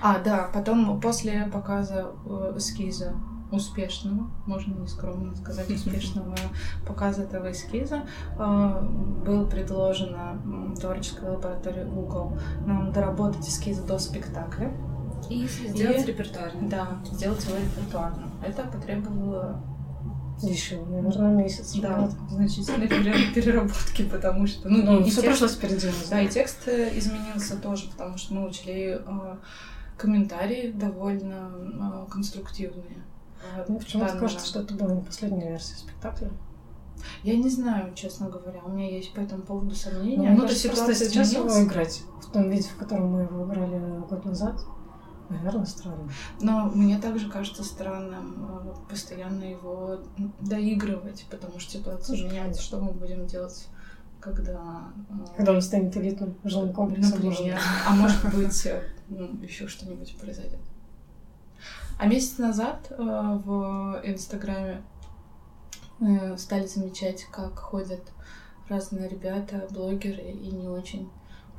А, 0.00 0.18
да, 0.20 0.48
потом 0.52 1.00
после 1.00 1.50
показа 1.52 2.12
э, 2.24 2.54
эскиза 2.56 3.14
успешного, 3.56 4.30
можно 4.46 4.74
нескромно 4.74 5.34
сказать, 5.36 5.68
успешного 5.70 6.34
показа 6.86 7.22
этого 7.22 7.50
эскиза, 7.50 8.02
э, 8.38 8.80
было 9.24 9.46
предложено 9.46 10.40
м, 10.44 10.74
творческой 10.74 11.30
лаборатории 11.30 11.84
Google 11.84 12.38
нам 12.66 12.92
доработать 12.92 13.48
эскиз 13.48 13.78
до 13.80 13.98
спектакля. 13.98 14.72
И 15.30 15.46
сделать 15.46 16.02
И- 16.04 16.06
репертуарно. 16.06 16.68
Да, 16.68 16.88
сделать 17.10 17.44
его 17.44 17.56
репертуарным. 17.56 18.30
Это 18.46 18.62
потребовало 18.64 19.60
Еще, 20.42 20.76
наверное, 20.84 21.34
месяц. 21.34 21.74
да, 21.80 22.08
пере- 22.30 23.32
переработки, 23.34 24.02
потому 24.04 24.46
что... 24.46 24.68
Ну, 24.68 24.82
Ну, 24.84 25.00
и 25.00 25.04
все 25.10 25.22
текст- 25.22 25.26
пришлось 25.26 25.54
переделать. 25.54 26.08
Да, 26.10 26.20
и 26.20 26.28
текст 26.28 26.68
э, 26.68 26.96
изменился 26.98 27.56
тоже, 27.56 27.88
потому 27.90 28.18
что 28.18 28.34
мы 28.34 28.46
учли 28.46 28.98
э, 29.00 29.36
комментарии 29.96 30.70
довольно 30.72 31.50
э, 32.06 32.10
конструктивные. 32.10 33.02
Мне 33.68 33.78
почему-то 33.78 34.18
кажется, 34.18 34.46
что 34.46 34.60
это 34.60 34.74
была 34.74 34.94
не 34.94 35.02
последняя 35.02 35.48
версия 35.50 35.74
спектакля. 35.76 36.30
Я 37.22 37.36
не 37.36 37.48
знаю, 37.48 37.94
честно 37.94 38.28
говоря, 38.28 38.60
у 38.64 38.70
меня 38.70 38.88
есть 38.90 39.12
по 39.12 39.20
этому 39.20 39.42
поводу 39.42 39.74
сомнения. 39.74 40.30
Мне 40.30 40.38
Ну, 40.38 40.46
то 40.46 40.52
есть 40.52 40.66
просто 40.66 40.94
сейчас 40.94 41.32
его 41.32 41.62
играть 41.62 42.02
в 42.20 42.30
том 42.32 42.50
виде, 42.50 42.68
в 42.68 42.76
котором 42.76 43.12
мы 43.12 43.22
его 43.22 43.44
играли 43.44 43.78
год 44.08 44.24
назад, 44.24 44.60
наверное, 45.28 45.66
странно. 45.66 46.10
но 46.40 46.66
мне 46.66 46.98
также 46.98 47.28
кажется 47.28 47.62
странным 47.64 48.48
э, 48.48 48.74
постоянно 48.88 49.44
его 49.44 49.98
доигрывать, 50.40 51.26
потому 51.30 51.58
что 51.58 51.72
ситуация 51.72 52.16
меняется. 52.24 52.62
Что 52.62 52.80
мы 52.80 52.92
будем 52.92 53.26
делать, 53.26 53.68
когда... 54.20 54.84
э, 55.10 55.36
Когда 55.36 55.52
он 55.52 55.62
станет 55.62 55.96
элитным 55.96 56.34
жилым 56.44 56.72
комплексом. 56.72 57.20
Например. 57.22 57.60
А 57.86 57.94
может 57.94 58.34
быть, 58.34 58.66
э, 58.66 58.82
ну, 59.08 59.28
еще 59.42 59.68
что-нибудь 59.68 60.16
произойдет. 60.18 60.60
А 61.98 62.06
месяц 62.06 62.38
назад 62.38 62.86
э, 62.90 62.94
в 63.02 64.00
Инстаграме 64.04 64.82
э, 66.00 66.36
стали 66.36 66.66
замечать, 66.66 67.24
как 67.30 67.58
ходят 67.58 68.02
разные 68.68 69.08
ребята, 69.08 69.66
блогеры 69.70 70.22
и 70.22 70.50
не 70.50 70.68
очень 70.68 71.08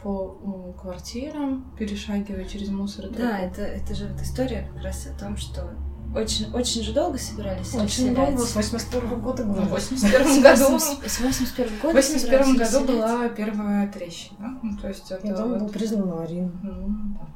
по 0.03 0.37
м, 0.43 0.73
квартирам, 0.73 1.65
перешагивая 1.77 2.45
через 2.45 2.69
мусор. 2.69 3.09
Да, 3.09 3.15
траву. 3.15 3.33
это, 3.45 3.61
это 3.63 3.95
же 3.95 4.07
вот 4.07 4.21
история 4.21 4.69
как 4.73 4.83
раз 4.83 5.07
о 5.07 5.19
том, 5.19 5.37
что 5.37 5.71
очень, 6.15 6.53
очень 6.53 6.83
же 6.83 6.93
долго 6.93 7.17
собирались 7.17 7.73
Очень 7.73 7.83
расселять. 8.13 8.15
долго, 8.15 8.37
с 8.45 8.55
81 8.55 9.19
года 9.21 9.43
Ну, 9.43 9.53
В 9.53 9.55
говорят. 9.55 9.71
81 9.73 10.41
году. 10.43 10.79
С 10.79 11.19
81 11.19 11.77
В 11.77 11.81
года 11.81 11.93
81 11.95 12.19
собирались 12.19 12.47
году 12.59 12.61
расселять. 12.63 12.87
была 12.87 13.29
первая 13.29 13.87
трещина. 13.91 14.59
Ну, 14.61 14.77
то 14.77 14.87
есть 14.87 15.11
это 15.11 15.27
И 15.27 15.31
дом 15.31 15.49
был 15.53 15.59
вот, 15.61 15.71
признан 15.73 16.09
аварийным. 16.11 16.59
ну, 16.61 17.17
да. 17.19 17.27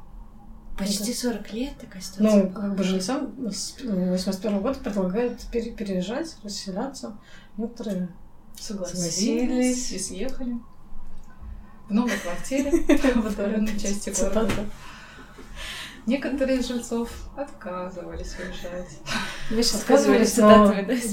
Почти 0.76 1.12
40 1.12 1.52
лет 1.52 1.78
такая 1.78 2.02
ситуация. 2.02 2.44
Ну, 2.44 2.50
как 2.50 2.74
бы 2.76 2.82
жильцам 2.82 3.50
с 3.50 3.76
81 3.82 4.60
года 4.60 4.78
предлагают 4.80 5.40
пере- 5.52 5.72
переезжать, 5.72 6.36
расселяться. 6.42 7.18
Некоторые 7.56 8.08
согласились 8.58 9.92
и 9.92 9.98
съехали 9.98 10.56
в 11.88 11.92
новой 11.92 12.16
квартире 12.16 12.70
в 13.14 13.26
отдаленной 13.26 13.78
части 13.78 14.10
города. 14.10 14.64
Некоторые 16.04 16.58
из 16.58 16.66
жильцов 16.66 17.10
отказывались 17.36 18.34
уезжать. 18.36 18.98
Вы 19.50 19.62
сейчас 19.62 19.82
Отказывались, 19.82 20.36
но, 20.36 20.66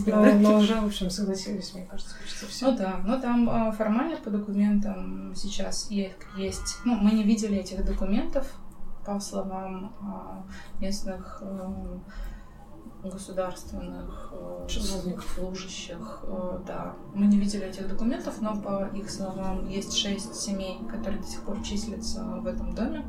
но, 0.07 0.33
но 0.33 0.57
уже, 0.57 0.81
в 0.81 0.85
общем, 0.85 1.11
согласились, 1.11 1.73
мне 1.75 1.85
кажется, 1.85 2.15
почти 2.19 2.45
все. 2.47 2.71
Ну 2.71 2.77
да, 2.77 2.99
но 3.05 3.19
там 3.19 3.47
а, 3.49 3.71
формально 3.71 4.17
по 4.17 4.31
документам 4.31 5.35
сейчас 5.35 5.91
есть. 5.91 6.77
Ну, 6.85 6.95
мы 6.95 7.11
не 7.11 7.23
видели 7.23 7.57
этих 7.57 7.85
документов, 7.85 8.47
по 9.09 9.19
словам 9.19 9.91
а, 10.01 10.43
местных 10.79 11.41
эм, 11.41 12.03
государственных 13.01 14.29
э, 14.33 14.67
Чиновников. 14.67 15.25
служащих, 15.35 16.19
э, 16.23 16.59
да. 16.67 16.93
Мы 17.15 17.25
не 17.25 17.39
видели 17.39 17.65
этих 17.65 17.87
документов, 17.87 18.39
но 18.41 18.61
по 18.61 18.87
их 18.95 19.09
словам 19.09 19.67
есть 19.67 19.97
шесть 19.97 20.35
семей, 20.35 20.85
которые 20.87 21.21
до 21.21 21.27
сих 21.27 21.41
пор 21.41 21.63
числятся 21.63 22.23
в 22.23 22.45
этом 22.45 22.75
доме. 22.75 23.03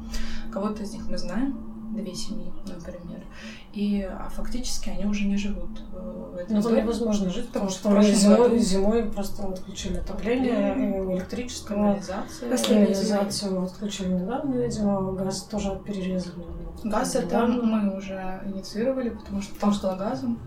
Кого-то 0.51 0.85
из 0.85 0.93
них 0.93 1.07
мы 1.07 1.19
знаем, 1.19 1.70
две 1.95 2.15
семьи, 2.15 2.53
например. 2.67 3.25
И 3.73 4.03
а 4.03 4.29
фактически 4.29 4.91
они 4.91 5.07
уже 5.07 5.27
не 5.27 5.37
живут 5.37 5.83
э, 5.93 6.31
в 6.33 6.37
этом 6.37 6.57
Ну, 6.57 6.63
там 6.63 6.77
невозможно 6.77 7.31
жить, 7.31 7.49
потому 7.49 7.71
что 7.71 7.91
прошлом 7.91 8.15
зимой, 8.15 8.59
зимой 8.59 9.05
просто 9.05 9.47
отключили 9.47 9.99
отопление, 9.99 10.75
и 10.77 11.15
электричество, 11.17 11.75
канализация. 11.75 12.51
Последний 12.51 12.87
канализацию 12.87 13.63
отключили 13.63 14.13
недавно, 14.13 14.55
видимо, 14.57 15.13
газ 15.13 15.43
тоже 15.45 15.81
перерезали. 15.85 16.45
Газ 16.85 17.15
это 17.15 17.47
мы 17.47 17.97
уже 17.97 18.43
инициировали, 18.47 19.11
потому 19.11 19.43
что 19.43 19.55
пахло 19.57 19.97
газом. 19.97 20.41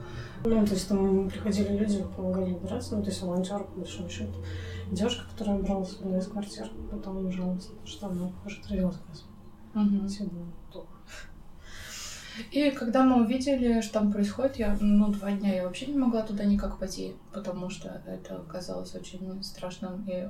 Ну, 0.46 0.66
то 0.66 0.74
есть 0.74 0.90
там 0.90 1.30
приходили 1.30 1.78
люди, 1.78 2.06
помогали 2.16 2.52
убираться, 2.52 2.98
ну, 2.98 3.04
то 3.04 3.10
есть 3.10 3.22
волонтеры, 3.22 3.64
по 3.64 3.80
большому 3.80 4.10
счету. 4.10 4.34
Девушка, 4.92 5.24
которая 5.32 5.62
брала 5.62 5.86
с 5.86 5.94
одной 5.94 6.20
из 6.20 6.28
квартир, 6.28 6.70
потом 6.92 7.32
жаловалась, 7.32 7.70
что 7.86 8.08
она 8.08 8.30
уже 8.46 8.62
травилась 8.62 8.98
газом. 9.08 10.10
Сегодня 10.10 10.40
плохо. 10.40 10.63
И 12.52 12.72
когда 12.72 13.04
мы 13.04 13.24
увидели, 13.24 13.82
что 13.82 13.94
там 13.94 14.12
происходит, 14.12 14.58
я, 14.58 14.78
ну, 14.80 15.08
два 15.08 15.32
дня 15.32 15.56
я 15.56 15.64
вообще 15.64 15.88
не 15.88 15.98
могла 15.98 16.22
туда 16.22 16.44
никак 16.46 16.80
пойти, 16.80 17.16
потому 17.32 17.70
что 17.70 18.02
это 18.06 18.44
казалось 18.52 18.96
очень 18.96 19.44
страшным 19.44 20.04
и 20.08 20.28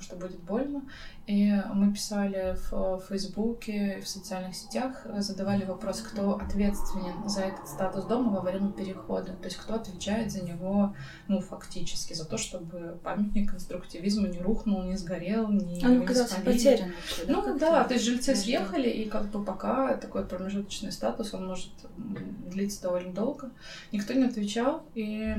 что 0.00 0.16
будет 0.16 0.40
больно. 0.40 0.82
И 1.26 1.52
мы 1.72 1.92
писали 1.92 2.56
в 2.70 3.00
Фейсбуке, 3.08 4.00
в 4.02 4.08
социальных 4.08 4.54
сетях, 4.54 5.06
задавали 5.18 5.64
вопрос, 5.64 6.00
кто 6.00 6.36
ответственен 6.36 7.28
за 7.28 7.42
этот 7.42 7.68
статус 7.68 8.04
дома 8.04 8.30
во 8.32 8.40
время 8.40 8.72
перехода. 8.72 9.32
То 9.32 9.44
есть 9.44 9.56
кто 9.56 9.74
отвечает 9.74 10.30
за 10.30 10.44
него, 10.44 10.94
ну, 11.28 11.40
фактически, 11.40 12.12
за 12.12 12.24
то, 12.24 12.36
чтобы 12.36 12.98
памятник 13.02 13.50
конструктивизма 13.50 14.28
не 14.28 14.40
рухнул, 14.40 14.82
не 14.82 14.96
сгорел, 14.96 15.48
не, 15.48 15.84
Он 15.84 16.02
оказался 16.02 16.40
потерян? 16.40 16.92
Ну 17.26 17.58
да, 17.58 17.84
то 17.84 17.94
есть 17.94 18.04
жильцы 18.04 18.34
съехали, 18.34 18.88
и 18.88 19.08
как 19.08 19.30
бы 19.30 19.42
пока 19.44 19.96
такой 19.96 20.24
промежуточный 20.26 20.92
статус, 20.92 21.34
он 21.34 21.43
может 21.44 21.70
длиться 21.96 22.82
довольно 22.82 23.12
долго. 23.12 23.50
Никто 23.92 24.14
не 24.14 24.24
отвечал, 24.24 24.84
и 24.94 25.34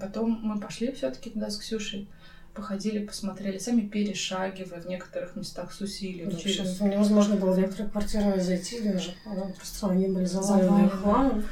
потом 0.00 0.40
мы 0.42 0.60
пошли 0.60 0.92
все 0.92 1.10
таки 1.10 1.30
туда 1.30 1.50
с 1.50 1.58
Ксюшей, 1.58 2.08
походили, 2.54 3.04
посмотрели, 3.04 3.58
сами 3.58 3.82
перешагивая 3.82 4.80
в 4.80 4.86
некоторых 4.86 5.36
местах 5.36 5.72
с 5.72 5.80
усилием 5.80 6.30
Вообще, 6.30 6.52
через... 6.52 6.80
невозможно 6.80 7.36
было 7.36 7.52
в 7.52 7.58
некоторые 7.58 7.90
квартиры 7.90 8.40
зайти 8.40 8.80
даже, 8.80 9.14
просто 9.56 9.88
они 9.88 10.08
были 10.08 10.24
завалены 10.24 10.88
хламом. 10.88 11.44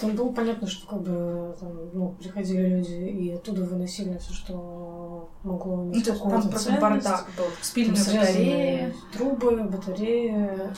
Там 0.00 0.14
было 0.14 0.32
понятно, 0.32 0.68
что 0.68 0.86
как 0.86 1.02
бы 1.02 1.56
там, 1.58 1.90
ну, 1.92 2.16
приходили 2.20 2.76
люди 2.76 2.92
и 2.92 3.32
оттуда 3.32 3.64
выносили 3.64 4.16
все, 4.18 4.32
что 4.32 5.28
могло 5.42 5.76
Ну, 5.76 5.92
есть 5.92 6.06
какую-то 6.06 6.42
там 6.42 6.50
просто 6.50 6.72
бардак 6.80 7.26
был. 7.36 7.46
Спильные 7.60 8.04
батареи, 8.04 8.94
трубы, 9.12 9.64
батареи, 9.64 10.70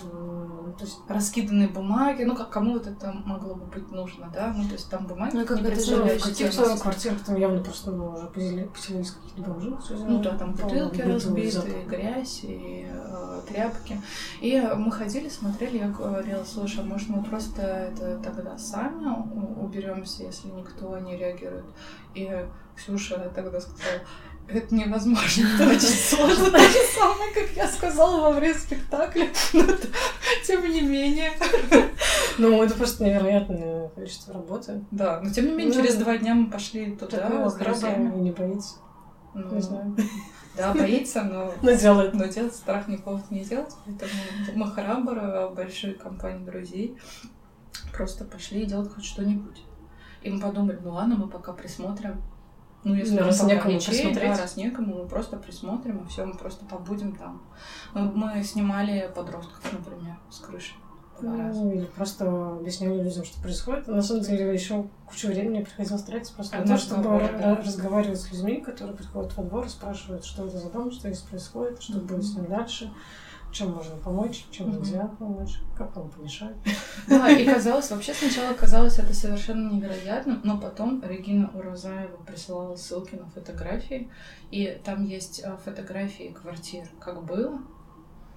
то 0.72 0.84
есть 0.84 0.98
раскиданные 1.08 1.68
бумаги. 1.68 2.24
Ну, 2.24 2.34
как 2.34 2.50
кому 2.50 2.74
вот 2.74 2.86
это 2.86 3.12
могло 3.24 3.54
бы 3.54 3.66
быть 3.66 3.90
нужно, 3.90 4.30
да? 4.32 4.52
Ну, 4.56 4.64
то 4.64 4.74
есть 4.74 4.90
там 4.90 5.06
бумаги 5.06 5.36
Ну, 5.36 5.46
как 5.46 5.60
это 5.60 5.80
же 5.80 5.96
в 5.96 6.22
каких-то 6.22 6.76
квартирах 6.78 7.24
там 7.24 7.36
явно 7.36 7.62
просто 7.62 7.90
ну, 7.90 8.10
уже 8.10 8.26
посели- 8.26 8.68
поселились 8.68 9.10
какие-то 9.10 9.50
бомжи. 9.50 9.76
Ну 9.90 10.22
да, 10.22 10.36
там 10.36 10.52
бутылки 10.52 10.96
быту 10.96 11.08
и 11.08 11.12
разбиты, 11.12 11.50
запаху. 11.50 11.88
грязь 11.88 12.40
и 12.42 12.86
э, 12.88 13.40
тряпки. 13.48 14.00
И 14.40 14.60
мы 14.76 14.90
ходили, 14.92 15.28
смотрели, 15.28 15.78
я 15.78 15.88
говорила, 15.88 16.44
слушай, 16.44 16.80
а 16.80 16.86
может 16.86 17.08
мы 17.08 17.22
просто 17.22 17.62
это 17.62 18.18
тогда 18.18 18.58
сами 18.58 19.06
уберемся, 19.60 20.24
если 20.24 20.48
никто 20.48 20.98
не 20.98 21.16
реагирует? 21.16 21.64
И 22.14 22.46
Ксюша 22.76 23.30
тогда 23.34 23.60
сказала, 23.60 24.00
это 24.48 24.74
невозможно, 24.74 25.46
это 25.54 25.68
очень 25.68 25.80
сложно. 25.80 26.50
Так 26.50 26.60
же 26.62 26.78
самое, 26.98 27.32
как 27.32 27.50
я 27.56 27.68
сказала 27.68 28.20
во 28.20 28.32
время 28.32 28.54
спектакля. 28.58 29.28
Но 29.52 29.64
тем 30.46 30.68
не 30.70 30.80
менее. 30.80 31.32
Ну, 32.38 32.62
это 32.62 32.74
просто 32.74 33.04
невероятное 33.04 33.88
количество 33.90 34.34
работы. 34.34 34.84
Да, 34.90 35.20
но 35.22 35.30
тем 35.30 35.46
не 35.46 35.52
менее, 35.52 35.74
Ну, 35.74 35.82
через 35.82 35.96
два 35.96 36.16
дня 36.16 36.34
мы 36.34 36.50
пошли 36.50 36.96
туда 36.96 37.28
друзьями. 37.58 38.16
и 38.16 38.20
не 38.20 38.30
боится. 38.30 38.76
Ну, 39.34 39.54
Не 39.54 39.60
знаю. 39.60 39.96
Да, 40.56 40.72
боится, 40.72 41.22
но 41.22 41.52
Но 41.62 41.72
делает. 41.72 42.14
Но 42.14 42.26
делать 42.26 42.54
страх 42.54 42.88
никого 42.88 43.20
не 43.30 43.44
делать, 43.44 43.72
поэтому 43.84 44.10
мы 44.54 44.70
храбро, 44.70 45.50
большой 45.54 45.94
компании 45.94 46.44
друзей 46.44 46.96
просто 47.92 48.24
пошли 48.24 48.64
делать 48.66 48.92
хоть 48.92 49.04
что-нибудь. 49.04 49.62
И 50.22 50.30
мы 50.30 50.40
подумали, 50.40 50.78
ну 50.82 50.92
ладно, 50.92 51.16
мы 51.16 51.28
пока 51.28 51.52
присмотрим. 51.52 52.22
Ну, 52.82 52.94
если 52.94 53.18
Ну, 53.18 53.26
раз 53.26 53.42
некому 53.42 53.74
ничей, 53.74 53.90
присмотреть. 53.94 54.32
да, 54.36 54.42
раз 54.42 54.56
некому, 54.56 55.02
мы 55.02 55.08
просто 55.08 55.36
присмотрим, 55.36 55.98
и 55.98 56.08
все, 56.08 56.24
мы 56.24 56.34
просто 56.34 56.64
побудем 56.64 57.14
там. 57.14 57.42
Мы, 57.94 58.42
снимали 58.42 59.10
подростков, 59.14 59.60
например, 59.72 60.16
с 60.30 60.38
крыши. 60.38 60.72
Ну, 61.22 61.72
или 61.72 61.84
просто 61.84 62.26
объясняли 62.56 63.02
людям, 63.02 63.24
что 63.26 63.38
происходит. 63.42 63.86
А 63.90 63.92
на 63.92 64.00
самом 64.00 64.22
деле 64.22 64.54
еще 64.54 64.86
кучу 65.06 65.28
времени 65.28 65.62
приходилось 65.62 66.02
тратить 66.04 66.32
просто 66.32 66.56
на 66.56 66.66
то, 66.66 66.78
чтобы 66.78 67.02
да. 67.02 67.18
ра- 67.18 67.62
разговаривать 67.62 68.18
с 68.20 68.32
людьми, 68.32 68.62
которые 68.62 68.96
приходят 68.96 69.36
во 69.36 69.42
двор 69.44 69.66
и 69.66 69.68
спрашивают, 69.68 70.24
что 70.24 70.46
это 70.46 70.56
за 70.58 70.70
дом, 70.70 70.90
что 70.90 71.08
здесь 71.10 71.20
происходит, 71.20 71.82
что 71.82 71.98
Мгм. 71.98 72.06
будет 72.06 72.24
с 72.24 72.34
ним 72.34 72.46
дальше, 72.46 72.90
чем 73.52 73.72
можно 73.72 73.96
помочь, 73.96 74.46
чем 74.50 74.68
Мгм. 74.68 74.78
нельзя 74.78 75.06
помочь, 75.18 75.60
как 75.76 75.94
вам 75.96 76.08
помешать. 76.10 76.56
Да, 77.08 77.28
и 77.30 77.44
казалось, 77.44 77.90
вообще 77.90 78.14
сначала 78.14 78.54
казалось 78.54 78.98
это 78.98 79.12
совершенно 79.14 79.70
невероятным, 79.72 80.40
но 80.44 80.58
потом 80.58 81.02
Регина 81.02 81.50
Уразаева 81.54 82.16
присылала 82.18 82.76
ссылки 82.76 83.14
на 83.16 83.26
фотографии, 83.30 84.10
и 84.50 84.80
там 84.84 85.04
есть 85.04 85.42
а, 85.44 85.56
фотографии 85.56 86.34
квартир, 86.40 86.88
как 87.00 87.24
было, 87.24 87.60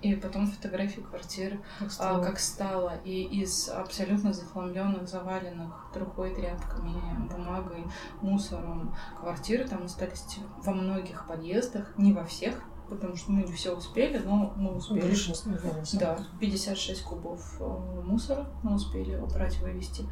и 0.01 0.15
потом 0.15 0.47
фотографии 0.47 0.99
квартир, 0.99 1.59
Как 1.79 1.87
а, 1.87 1.91
стало. 1.91 2.23
как 2.23 2.39
стало, 2.39 2.93
и 3.05 3.23
из 3.41 3.69
абсолютно 3.69 4.33
захламленных, 4.33 5.07
заваленных 5.07 5.91
трухой, 5.93 6.35
тряпками, 6.35 7.27
бумагой, 7.29 7.85
мусором 8.21 8.93
квартир, 9.17 9.67
там 9.69 9.83
остались 9.85 10.39
во 10.57 10.73
многих 10.73 11.25
подъездах, 11.25 11.97
не 11.97 12.11
во 12.11 12.25
всех, 12.25 12.61
потому 12.89 13.15
что 13.15 13.31
мы 13.31 13.43
не 13.43 13.51
все 13.53 13.75
успели, 13.75 14.17
но 14.19 14.53
мы 14.55 14.75
успели. 14.75 15.01
Большинство, 15.01 15.51
да, 15.51 15.85
самом 15.85 15.85
Да, 15.99 16.15
деле. 16.15 16.27
56 16.39 17.01
кубов 17.03 17.57
э, 17.59 18.01
мусора 18.03 18.47
мы 18.63 18.75
успели 18.75 19.15
убрать 19.15 19.57
и 19.59 19.63
вывести. 19.63 20.05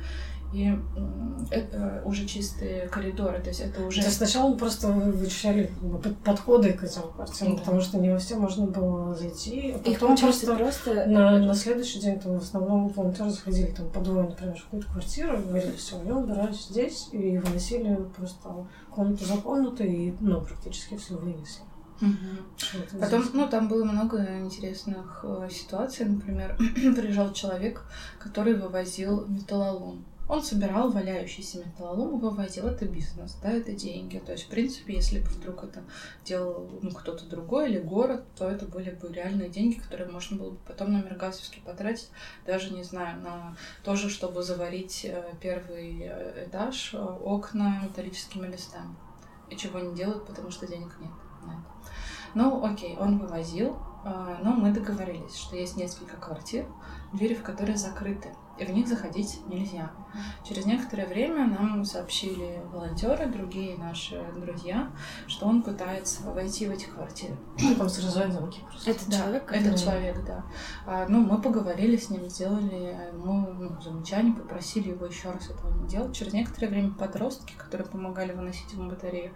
И 0.53 0.69
это 1.49 2.01
уже 2.03 2.25
чистые 2.25 2.87
коридоры, 2.89 3.39
то 3.39 3.47
есть 3.47 3.61
это 3.61 3.85
уже... 3.85 4.01
Есть 4.01 4.17
сначала 4.17 4.49
мы 4.49 4.57
просто 4.57 4.89
вычисляли 4.89 5.71
подходы 6.25 6.73
к 6.73 6.83
этим 6.83 7.03
квартирам, 7.03 7.53
Да. 7.55 7.59
потому 7.59 7.79
что 7.79 7.97
не 7.99 8.09
во 8.09 8.17
все 8.17 8.35
можно 8.35 8.67
было 8.67 9.15
зайти. 9.15 9.73
А 9.73 9.89
Их 9.89 9.99
потом 9.99 10.17
просто 10.17 10.55
просто 10.55 10.91
просто... 10.91 11.05
на, 11.05 11.39
на 11.39 11.53
следующий 11.55 11.99
день 12.01 12.19
там 12.19 12.37
в 12.37 12.41
основном 12.43 12.89
волонтеры 12.89 13.29
заходили 13.29 13.71
там 13.71 13.89
по 13.91 14.01
двое, 14.01 14.27
например, 14.27 14.57
в 14.57 14.63
какую-то 14.65 14.89
квартиру 14.89 15.39
и 15.39 15.43
говорили, 15.43 15.71
все, 15.77 16.03
я 16.03 16.17
убираюсь 16.17 16.67
здесь, 16.67 17.07
и 17.13 17.37
выносили 17.37 17.95
просто 18.17 18.67
комнату 18.89 19.23
за 19.23 19.37
комнатой, 19.37 19.93
и 19.93 20.13
ну, 20.19 20.41
практически 20.41 20.97
все 20.97 21.15
вынесли. 21.15 21.63
Потом, 22.99 23.23
ну, 23.33 23.47
там 23.47 23.67
было 23.67 23.83
много 23.83 24.39
интересных 24.39 25.21
э, 25.23 25.49
ситуаций. 25.51 26.05
Например, 26.05 26.55
приезжал 26.95 27.33
человек, 27.33 27.83
который 28.19 28.55
вывозил 28.55 29.25
металлолом. 29.27 30.05
Он 30.31 30.41
собирал 30.41 30.89
валяющийся 30.91 31.59
металлолом 31.59 32.17
и 32.17 32.21
вывозил. 32.21 32.67
Это 32.67 32.85
бизнес, 32.85 33.37
да, 33.43 33.51
это 33.51 33.73
деньги. 33.73 34.17
То 34.17 34.31
есть, 34.31 34.45
в 34.45 34.47
принципе, 34.47 34.93
если 34.93 35.19
бы 35.19 35.25
вдруг 35.25 35.65
это 35.65 35.83
делал 36.23 36.69
ну, 36.81 36.91
кто-то 36.91 37.25
другой 37.25 37.69
или 37.69 37.79
город, 37.79 38.23
то 38.37 38.49
это 38.49 38.65
были 38.65 38.91
бы 38.91 39.11
реальные 39.11 39.49
деньги, 39.49 39.79
которые 39.79 40.09
можно 40.09 40.37
было 40.37 40.51
бы 40.51 40.57
потом 40.65 40.93
на 40.93 41.01
Миргазовский 41.01 41.61
потратить, 41.61 42.09
даже, 42.45 42.73
не 42.73 42.83
знаю, 42.83 43.19
на 43.21 43.57
то 43.83 43.97
же, 43.97 44.09
чтобы 44.09 44.41
заварить 44.41 45.03
э, 45.03 45.21
первый 45.41 46.03
э, 46.03 46.45
этаж, 46.47 46.93
э, 46.93 46.97
окна 46.97 47.81
металлическими 47.83 48.47
листами. 48.47 48.95
И 49.49 49.57
чего 49.57 49.79
не 49.79 49.93
делают, 49.93 50.25
потому 50.25 50.49
что 50.49 50.65
денег 50.65 50.95
нет 51.01 51.11
на 51.45 51.51
это. 51.51 51.90
Ну, 52.33 52.63
окей, 52.63 52.97
он 52.97 53.19
вывозил, 53.19 53.77
а, 54.03 54.37
но 54.41 54.51
мы 54.51 54.71
договорились, 54.71 55.35
что 55.35 55.55
есть 55.55 55.77
несколько 55.77 56.17
квартир, 56.17 56.65
двери 57.13 57.35
в 57.35 57.43
которые 57.43 57.77
закрыты, 57.77 58.33
и 58.61 58.65
в 58.65 58.69
них 58.69 58.87
заходить 58.87 59.39
нельзя. 59.47 59.91
Через 60.43 60.65
некоторое 60.65 61.07
время 61.07 61.47
нам 61.47 61.83
сообщили 61.83 62.61
волонтеры, 62.71 63.25
другие 63.27 63.77
наши 63.77 64.23
друзья, 64.37 64.91
что 65.27 65.47
он 65.47 65.63
пытается 65.63 66.21
войти 66.29 66.67
в 66.67 66.71
эти 66.71 66.85
квартиры. 66.85 67.35
Там 67.77 67.89
срезают 67.89 68.33
замки 68.33 68.59
просто. 68.69 68.91
Это 68.91 69.09
Да, 69.09 69.17
человек, 69.17 69.45
который- 69.45 69.77
человек, 69.77 70.25
да. 70.25 70.43
А, 70.85 71.05
ну, 71.07 71.21
мы 71.21 71.41
поговорили 71.41 71.97
с 71.97 72.09
ним, 72.09 72.29
сделали 72.29 73.09
ему 73.13 73.47
ну, 73.53 73.81
замечание, 73.81 74.33
попросили 74.33 74.89
его 74.89 75.05
еще 75.07 75.31
раз 75.31 75.49
этого 75.49 75.73
не 75.81 75.87
делать. 75.87 76.15
Через 76.15 76.33
некоторое 76.33 76.67
время 76.67 76.91
подростки, 76.91 77.53
которые 77.57 77.87
помогали 77.87 78.33
выносить 78.33 78.71
ему 78.73 78.89
батарею, 78.89 79.33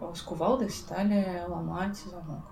э, 0.00 0.12
с 0.14 0.20
кувалдой 0.22 0.70
стали 0.70 1.44
ломать 1.48 1.96
замок. 1.96 2.44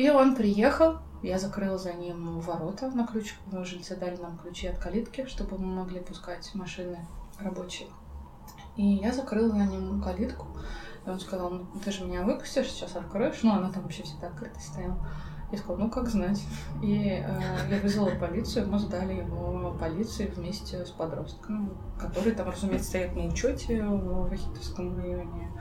И 0.00 0.08
он 0.08 0.34
приехал, 0.34 0.96
я 1.22 1.38
закрыла 1.38 1.76
за 1.76 1.92
ним 1.92 2.40
ворота 2.40 2.88
на 2.88 3.06
ключ. 3.06 3.34
Ну, 3.52 3.66
Жильцы 3.66 3.96
дали 3.96 4.16
нам 4.16 4.38
ключи 4.38 4.66
от 4.66 4.78
калитки, 4.78 5.26
чтобы 5.26 5.58
мы 5.58 5.74
могли 5.74 6.00
пускать 6.00 6.50
машины 6.54 7.06
рабочие. 7.38 7.86
И 8.78 8.82
я 8.82 9.12
закрыла 9.12 9.50
за 9.50 9.66
ним 9.66 10.00
калитку. 10.00 10.46
И 11.04 11.10
он 11.10 11.20
сказал, 11.20 11.50
ну 11.50 11.66
ты 11.84 11.92
же 11.92 12.06
меня 12.06 12.22
выпустишь, 12.22 12.70
сейчас 12.70 12.96
откроешь. 12.96 13.42
Ну, 13.42 13.52
она 13.52 13.70
там 13.70 13.82
вообще 13.82 14.02
всегда 14.04 14.28
открытой 14.28 14.62
стояла. 14.62 15.06
Я 15.52 15.58
сказала, 15.58 15.76
ну 15.76 15.90
как 15.90 16.08
знать. 16.08 16.42
И 16.82 17.22
э, 17.22 17.68
я 17.68 17.80
вызвала 17.82 18.18
полицию, 18.18 18.68
мы 18.68 18.78
сдали 18.78 19.16
его 19.16 19.76
полиции 19.78 20.32
вместе 20.34 20.86
с 20.86 20.92
подростком, 20.92 21.76
который 21.98 22.32
там, 22.32 22.48
разумеется, 22.48 22.88
стоят 22.88 23.14
на 23.14 23.26
учете 23.26 23.82
в 23.84 24.30
Вахитовском 24.30 24.96
районе 24.96 25.52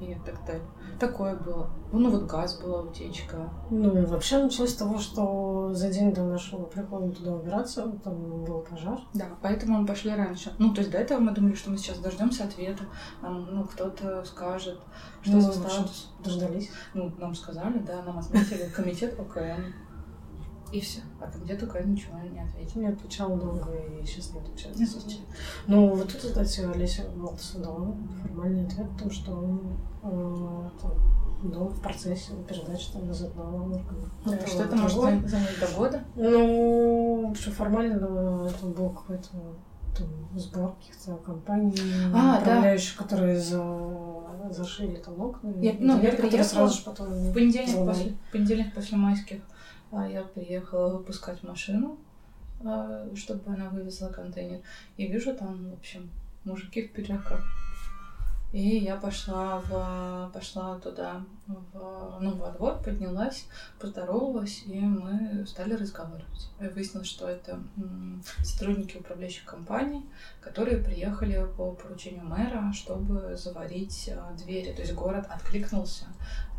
и 0.00 0.16
так 0.26 0.44
далее. 0.44 0.66
Такое 0.98 1.36
было. 1.36 1.68
Ну 1.92 2.10
вот 2.10 2.24
газ 2.24 2.60
была 2.60 2.82
утечка. 2.82 3.50
Ну, 3.70 3.98
и 3.98 4.04
вообще 4.04 4.42
началось 4.42 4.72
с 4.72 4.76
того, 4.76 4.98
что 4.98 5.72
за 5.72 5.90
день 5.90 6.12
до 6.12 6.24
нашего 6.24 6.64
прихода 6.64 7.10
туда 7.10 7.32
убираться, 7.34 7.92
там 8.02 8.44
был 8.44 8.60
пожар. 8.60 8.98
Да, 9.14 9.26
поэтому 9.42 9.80
мы 9.80 9.86
пошли 9.86 10.14
раньше. 10.14 10.52
Ну, 10.58 10.72
то 10.72 10.80
есть 10.80 10.90
до 10.90 10.98
этого 10.98 11.20
мы 11.20 11.32
думали, 11.32 11.54
что 11.54 11.70
мы 11.70 11.78
сейчас 11.78 11.98
дождемся 11.98 12.44
ответа. 12.44 12.84
Нам, 13.22 13.46
ну, 13.50 13.64
кто-то 13.64 14.24
скажет, 14.24 14.78
что 15.22 15.32
Ну, 15.32 15.40
за 15.40 15.52
статус. 15.52 16.12
Дождались. 16.24 16.70
Ну, 16.94 17.12
нам 17.18 17.34
сказали, 17.34 17.78
да, 17.78 18.02
нам 18.02 18.18
отметили 18.18 18.68
комитет 18.74 19.18
ОКН. 19.18 19.85
И 20.76 20.80
все. 20.80 21.00
А 21.20 21.26
комитет 21.30 21.62
ОКН 21.62 21.90
ничего 21.92 22.18
не 22.18 22.40
ответил. 22.40 22.80
Не 22.82 22.88
отвечал 22.88 23.36
долго 23.38 23.72
и 23.72 24.04
сейчас 24.04 24.32
не 24.32 24.40
отвечает. 24.40 24.76
Не 24.76 24.84
отвечает. 24.84 25.26
Ну, 25.66 25.94
вот 25.94 26.12
тут, 26.12 26.20
кстати, 26.20 26.60
Олеся 26.60 27.02
Болтова 27.16 27.64
дала 27.64 27.96
формальный 28.22 28.66
ответ 28.66 28.86
о 28.94 28.98
том, 28.98 29.10
что 29.10 29.32
он 29.32 29.60
э, 30.02 30.70
там, 30.82 31.50
дом 31.50 31.68
в 31.68 31.80
процессе 31.80 32.32
передачи 32.46 32.92
там 32.92 33.06
назывного 33.06 33.64
органа. 33.74 34.10
Да, 34.26 34.46
что 34.46 34.64
это 34.64 34.76
может 34.76 34.98
занять 35.30 35.58
до 35.60 35.66
года? 35.78 36.04
Ну, 36.14 37.34
что 37.34 37.50
формально 37.52 38.46
это 38.46 38.66
был 38.66 38.90
какой-то 38.90 39.28
там, 39.96 40.08
сбор 40.38 40.74
каких-то 40.74 41.16
компаний, 41.24 41.74
А, 42.14 42.34
да. 42.34 42.40
управляющих, 42.42 42.96
которые 42.98 43.40
за, 43.40 43.64
зашили 44.50 44.96
там 44.96 45.18
окна. 45.22 45.54
Я- 45.58 45.76
ну, 45.80 45.98
я 46.02 46.12
приехала 46.12 46.42
сразу 46.42 46.76
же 46.78 46.84
потом 46.84 47.06
В 47.08 47.32
понедельник 47.32 47.76
после, 47.86 48.12
понедельник 48.30 48.74
после 48.74 48.98
майских 48.98 49.40
я 49.92 50.22
приехала 50.22 50.96
выпускать 50.96 51.42
машину, 51.42 51.98
а, 52.64 53.08
чтобы 53.14 53.52
она 53.52 53.70
вывезла 53.70 54.08
контейнер. 54.08 54.60
И 54.96 55.06
вижу 55.06 55.34
там, 55.34 55.70
в 55.70 55.74
общем, 55.74 56.10
мужики 56.44 56.86
в 56.86 56.92
пиджаках. 56.92 57.44
И 58.52 58.78
я 58.78 58.96
пошла, 58.96 59.60
в, 59.68 60.30
пошла 60.32 60.78
туда, 60.78 61.24
в, 61.46 62.18
ну, 62.20 62.34
во 62.36 62.50
двор, 62.52 62.78
поднялась, 62.82 63.46
поздоровалась, 63.78 64.62
и 64.66 64.78
мы 64.78 65.44
стали 65.46 65.74
разговаривать. 65.74 66.48
И 66.60 66.64
выяснилось, 66.68 67.08
что 67.08 67.28
это 67.28 67.60
сотрудники 68.42 68.96
управляющих 68.96 69.44
компаний, 69.44 70.08
которые 70.40 70.78
приехали 70.78 71.46
по 71.56 71.72
поручению 71.72 72.24
мэра, 72.24 72.72
чтобы 72.72 73.36
заварить 73.36 74.10
а, 74.12 74.32
двери. 74.34 74.72
То 74.72 74.82
есть 74.82 74.94
город 74.94 75.26
откликнулся, 75.28 76.06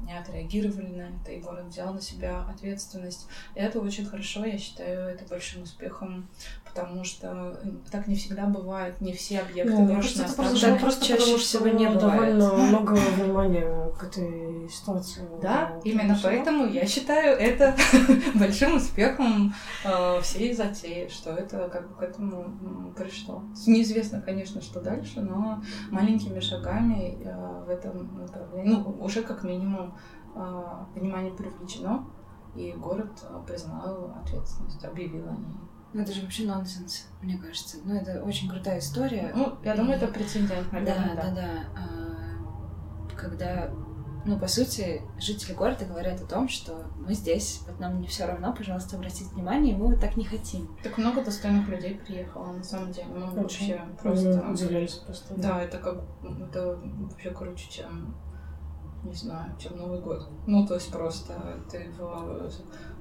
они 0.01 0.13
отреагировали 0.13 0.87
на 0.87 1.01
это, 1.15 1.31
и 1.31 1.39
город 1.39 1.65
взял 1.67 1.93
на 1.93 2.01
себя 2.01 2.45
ответственность. 2.47 3.27
И 3.55 3.59
это 3.59 3.79
очень 3.79 4.05
хорошо, 4.05 4.45
я 4.45 4.57
считаю 4.57 5.07
это 5.09 5.25
большим 5.25 5.63
успехом, 5.63 6.29
потому 6.65 7.03
что 7.03 7.59
так 7.91 8.07
не 8.07 8.15
всегда 8.15 8.45
бывает, 8.45 9.01
не 9.01 9.13
все 9.13 9.39
объекты 9.39 9.73
Ну, 9.73 9.85
брошены 9.87 10.23
оставлены. 10.23 10.59
так 10.59 10.79
просто 10.79 11.05
чаще 11.05 11.37
всего 11.37 11.67
что 11.77 11.89
не 11.89 11.95
бывает. 11.95 12.37
довольно 12.39 12.53
много 12.69 12.91
внимания 12.93 13.91
к 13.97 14.03
этой 14.03 14.69
ситуации. 14.69 15.27
Да, 15.41 15.67
было 15.67 15.81
именно 15.83 16.13
пришло. 16.13 16.29
поэтому 16.29 16.65
я 16.67 16.85
считаю 16.85 17.37
это 17.37 17.75
большим 18.35 18.75
успехом 18.75 19.53
э, 19.83 20.21
всей 20.21 20.53
затеи, 20.53 21.07
что 21.07 21.31
это 21.31 21.69
как 21.69 21.89
бы 21.89 21.95
к 21.95 22.01
этому 22.03 22.93
пришло. 22.95 23.43
Неизвестно, 23.65 24.21
конечно, 24.21 24.61
что 24.61 24.81
дальше, 24.81 25.21
но 25.21 25.61
маленькими 25.91 26.39
шагами 26.39 27.17
э, 27.23 27.63
в 27.65 27.69
этом 27.69 28.19
направлении, 28.19 28.75
ну, 28.75 28.97
уже 28.99 29.21
как 29.23 29.43
минимум 29.43 29.95
э, 30.35 30.63
внимание 30.95 31.33
привлечено, 31.33 32.05
и 32.55 32.73
город 32.73 33.11
э, 33.23 33.39
признал 33.45 34.11
ответственность, 34.23 34.83
объявил 34.83 35.27
о 35.27 35.33
ней. 35.33 35.57
Ну, 35.97 36.03
это 36.03 36.13
же 36.13 36.21
вообще 36.21 36.43
нонсенс, 36.45 37.07
мне 37.23 37.39
кажется. 37.39 37.77
Ну, 37.83 37.95
это 37.95 38.21
очень 38.21 38.47
крутая 38.47 38.77
история. 38.77 39.31
Ну, 39.35 39.57
я 39.63 39.75
думаю, 39.75 39.95
это 39.97 40.05
прецедент, 40.07 40.69
Да, 40.71 40.79
наверное, 40.79 41.15
да, 41.15 41.31
да. 41.31 41.65
А, 41.75 43.15
Когда 43.15 43.71
ну, 44.25 44.37
по 44.37 44.47
сути, 44.47 45.01
жители 45.17 45.53
города 45.53 45.85
говорят 45.85 46.21
о 46.21 46.25
том, 46.25 46.49
что 46.49 46.85
мы 46.97 47.15
здесь, 47.15 47.61
вот 47.65 47.79
нам 47.79 47.99
не 47.99 48.05
все 48.05 48.27
равно, 48.27 48.53
пожалуйста, 48.53 48.97
обратите 48.97 49.33
внимание, 49.33 49.75
мы 49.75 49.87
вот 49.87 49.99
так 49.99 50.17
не 50.17 50.25
хотим. 50.25 50.77
Так 50.83 50.99
много 50.99 51.23
достойных 51.23 51.67
людей 51.67 51.95
приехало, 51.95 52.51
на 52.51 52.63
самом 52.63 52.91
деле. 52.91 53.07
Мы 53.07 53.23
Очень. 53.23 53.41
вообще 53.41 53.81
просто... 53.99 54.47
Удивлялись 54.51 54.93
просто. 54.93 55.33
Да, 55.35 55.63
это 55.63 55.79
как... 55.79 56.03
Это 56.47 56.75
вообще 56.75 57.31
круче, 57.31 57.71
чем 57.71 58.15
не 59.03 59.13
знаю, 59.13 59.51
чем 59.59 59.77
Новый 59.77 59.99
год. 60.01 60.27
Ну, 60.47 60.65
то 60.65 60.73
есть 60.75 60.91
просто 60.91 61.33
ты 61.71 61.89
в... 61.97 62.49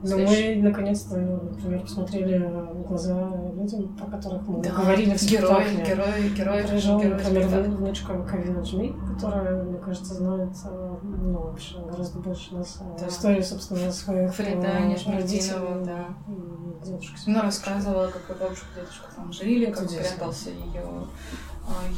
Но 0.02 0.18
мы 0.18 0.56
наконец-то, 0.62 1.16
например, 1.16 1.80
посмотрели 1.80 2.38
в 2.38 2.82
глаза 2.86 3.30
людям, 3.54 3.96
о 4.00 4.10
которых 4.10 4.42
мы 4.46 4.60
говорили 4.60 5.14
в 5.14 5.20
спектакле. 5.20 5.84
герой, 5.84 6.30
герой, 6.36 6.62
Приезжала, 6.64 7.00
герой 7.00 7.14
например, 7.14 7.42
спектакля. 7.48 7.70
внучка 7.76 8.22
Кавина 8.24 8.60
Джми, 8.60 8.94
которая, 9.14 9.62
мне 9.64 9.78
кажется, 9.78 10.14
знает, 10.14 10.52
э, 10.64 10.96
ну, 11.02 11.38
вообще 11.38 11.78
гораздо 11.80 12.18
больше 12.20 12.54
нас 12.54 12.78
о 12.80 12.98
Да. 13.00 13.08
истории, 13.08 13.40
собственно, 13.40 13.90
своих 13.90 14.34
Фрида 14.34 14.66
э, 14.66 14.94
родителей 15.12 15.84
да. 15.84 16.04
и 16.28 16.84
дедушки. 16.84 17.30
Она 17.30 17.42
рассказывала, 17.42 18.08
как 18.08 18.28
ее 18.28 18.36
бабушка, 18.44 18.66
дедушка 18.76 19.06
там 19.16 19.32
жили, 19.32 19.66
как 19.66 19.88
Чудесно. 19.88 20.02
прятался 20.16 20.50
ее 20.50 21.06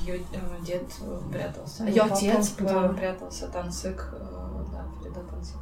ее 0.02 0.22
дед 0.64 0.90
э, 1.02 1.20
прятался. 1.32 1.84
Ее 1.84 2.02
отец 2.02 2.54
да. 2.56 2.86
э, 2.86 2.94
прятался, 2.94 3.48
Танцик, 3.48 4.10
э, 4.12 4.64
да, 4.72 4.86
Фрида 5.00 5.20
Танцик, 5.24 5.58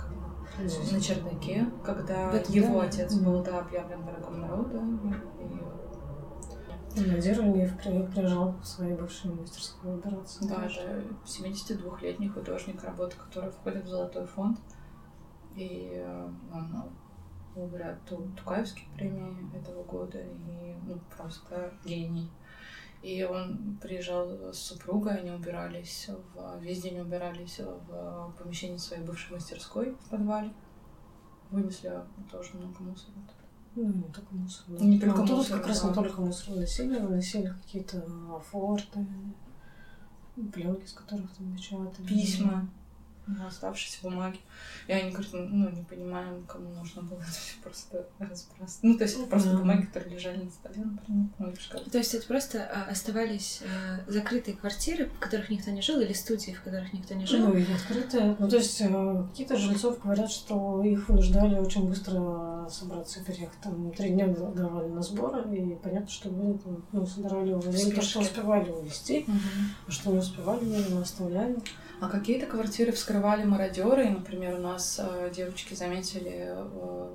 Чудесно. 0.56 0.96
на 0.96 1.00
чердаке, 1.02 1.66
когда 1.84 2.30
В 2.30 2.34
этом 2.34 2.54
его 2.54 2.74
доме? 2.74 2.88
отец 2.88 3.14
был, 3.16 3.42
да, 3.42 3.60
объявлен 3.60 4.02
врагом 4.02 4.40
народа. 4.40 4.80
И, 6.96 7.00
Надир 7.00 7.40
Ильев 7.40 7.76
при- 7.76 8.06
приезжал 8.06 8.52
в 8.52 8.64
своей 8.64 8.94
бывшей 8.94 9.30
мастерской 9.30 9.94
убираться. 9.94 10.48
да, 10.48 10.64
это 10.64 11.02
72-летний 11.26 12.28
художник, 12.28 12.82
работа 12.84 13.16
которой 13.16 13.50
входит 13.50 13.84
в 13.84 13.88
Золотой 13.88 14.24
фонд. 14.26 14.58
И 15.54 15.90
э, 15.94 16.28
он 16.52 16.84
лауреат 17.54 18.02
Ту- 18.06 18.28
Тукаевской 18.36 18.84
премии 18.96 19.54
этого 19.58 19.82
года, 19.84 20.18
и 20.18 20.74
ну, 20.86 20.98
просто 21.14 21.70
гений. 21.84 22.30
И 23.06 23.22
он 23.22 23.78
приезжал 23.80 24.28
с 24.52 24.58
супругой, 24.58 25.18
они 25.20 25.30
убирались, 25.30 26.10
в, 26.34 26.58
весь 26.60 26.82
день 26.82 26.98
убирались 26.98 27.60
в 27.60 28.34
помещении 28.36 28.78
своей 28.78 29.04
бывшей 29.04 29.34
мастерской 29.34 29.92
в 29.92 30.10
подвале. 30.10 30.52
Вынесли 31.52 31.92
тоже 32.32 32.56
много 32.56 32.82
мусора. 32.82 33.14
Ну, 33.76 33.92
не 33.92 34.12
только 34.12 34.34
мусор. 34.34 34.64
Не 34.70 34.98
только 34.98 35.20
Ну, 35.20 35.26
тут 35.28 35.36
мусор, 35.36 35.58
как 35.58 35.68
раз 35.68 35.84
не 35.84 35.94
только 35.94 36.20
мусор 36.20 36.54
выносили, 36.54 36.98
выносили 36.98 37.46
какие-то 37.46 38.00
форты, 38.50 39.06
пленки, 40.52 40.86
с 40.86 40.92
которых 40.92 41.32
там 41.36 41.54
печатали. 41.54 42.08
Письма, 42.08 42.68
оставшиеся 43.46 43.98
бумаги. 44.02 44.38
И 44.86 44.92
они 44.92 45.10
говорят, 45.10 45.32
ну, 45.32 45.68
не 45.70 45.82
понимаем, 45.84 46.44
кому 46.46 46.70
нужно 46.70 47.02
было 47.02 47.18
это 47.20 47.30
все 47.30 47.60
просто 47.62 48.06
разбрасывать. 48.18 48.78
Ну, 48.82 48.96
то 48.96 49.04
есть 49.04 49.16
это 49.16 49.26
просто 49.26 49.50
Да. 49.50 49.58
бумаги, 49.58 49.86
которые 49.86 50.14
лежали 50.14 50.44
на 50.44 50.50
столе, 50.50 50.82
например, 50.84 51.26
ну, 51.38 51.52
в. 51.52 51.90
То 51.90 51.98
есть 51.98 52.14
это 52.14 52.26
просто 52.26 52.64
а, 52.64 52.90
оставались 52.90 53.62
э, 53.62 54.10
закрытые 54.10 54.56
квартиры, 54.56 55.06
в 55.06 55.18
которых 55.18 55.50
никто 55.50 55.70
не 55.70 55.82
жил, 55.82 56.00
или 56.00 56.12
студии, 56.12 56.52
в 56.52 56.62
которых 56.62 56.92
никто 56.92 57.14
не 57.14 57.26
жил. 57.26 57.48
Ну, 57.48 57.56
и 57.56 57.64
открытые. 57.72 58.36
Ну, 58.38 58.48
то 58.48 58.56
есть 58.56 58.80
э, 58.80 59.24
какие-то 59.30 59.56
жильцов 59.56 60.00
говорят, 60.00 60.30
что 60.30 60.82
их 60.84 61.08
вынуждали 61.08 61.58
очень 61.58 61.88
быстро 61.88 62.55
собраться 62.70 63.20
и 63.20 63.24
переехать. 63.24 63.60
Там 63.62 63.90
три 63.92 64.10
дня 64.10 64.28
давали 64.28 64.88
на 64.88 65.02
сборы, 65.02 65.42
и 65.54 65.74
понятно, 65.76 66.08
что 66.08 66.28
там, 66.28 66.84
ну, 66.92 67.06
собирали 67.06 67.52
то, 67.90 68.02
что 68.02 68.20
успевали 68.20 68.70
увезти, 68.70 69.26
а 69.86 69.90
что 69.90 70.10
не 70.10 70.18
успевали, 70.18 70.64
мы 70.64 71.00
оставляли. 71.00 71.58
А 71.98 72.08
какие-то 72.08 72.46
квартиры 72.46 72.92
вскрывали 72.92 73.44
мародеры. 73.44 74.06
И, 74.06 74.10
Например, 74.10 74.58
у 74.58 74.62
нас 74.62 75.00
э, 75.02 75.32
девочки 75.34 75.72
заметили 75.74 76.44
э, 76.48 77.10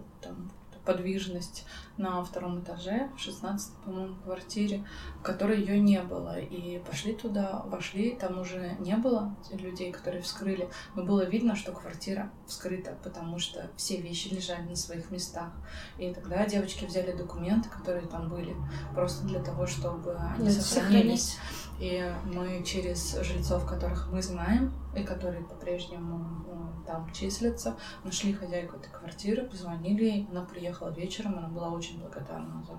подвижность 0.85 1.65
на 1.97 2.23
втором 2.23 2.61
этаже, 2.61 3.09
в 3.15 3.19
16 3.19 3.75
по-моему, 3.85 4.15
квартире, 4.23 4.85
в 5.19 5.23
которой 5.23 5.59
ее 5.59 5.79
не 5.79 6.01
было. 6.01 6.39
И 6.39 6.79
пошли 6.79 7.13
туда, 7.13 7.63
вошли, 7.67 8.15
там 8.15 8.39
уже 8.39 8.75
не 8.79 8.95
было 8.95 9.35
людей, 9.51 9.91
которые 9.91 10.21
вскрыли, 10.21 10.69
но 10.95 11.03
было 11.03 11.25
видно, 11.25 11.55
что 11.55 11.71
квартира 11.71 12.31
вскрыта, 12.47 12.97
потому 13.03 13.37
что 13.39 13.69
все 13.77 14.01
вещи 14.01 14.29
лежали 14.29 14.63
на 14.69 14.75
своих 14.75 15.11
местах. 15.11 15.51
И 15.97 16.13
тогда 16.13 16.45
девочки 16.45 16.85
взяли 16.85 17.11
документы, 17.11 17.69
которые 17.69 18.07
там 18.07 18.29
были, 18.29 18.55
просто 18.93 19.25
для 19.25 19.41
того, 19.41 19.67
чтобы 19.67 20.15
они 20.15 20.45
Да, 20.45 20.51
сохранились. 20.51 21.37
И 21.81 22.13
мы 22.25 22.63
через 22.63 23.19
жильцов, 23.23 23.65
которых 23.65 24.07
мы 24.11 24.21
знаем, 24.21 24.71
и 24.95 25.03
которые 25.03 25.43
по-прежнему 25.43 26.45
э, 26.45 26.85
там 26.85 27.11
числятся, 27.11 27.75
нашли 28.03 28.33
хозяйку 28.33 28.75
этой 28.75 28.91
квартиры, 28.91 29.47
позвонили 29.47 30.03
ей, 30.03 30.27
она 30.29 30.43
приехала 30.43 30.89
вечером, 30.89 31.39
она 31.39 31.47
была 31.47 31.69
очень 31.69 31.99
благодарна 31.99 32.63
за 32.63 32.77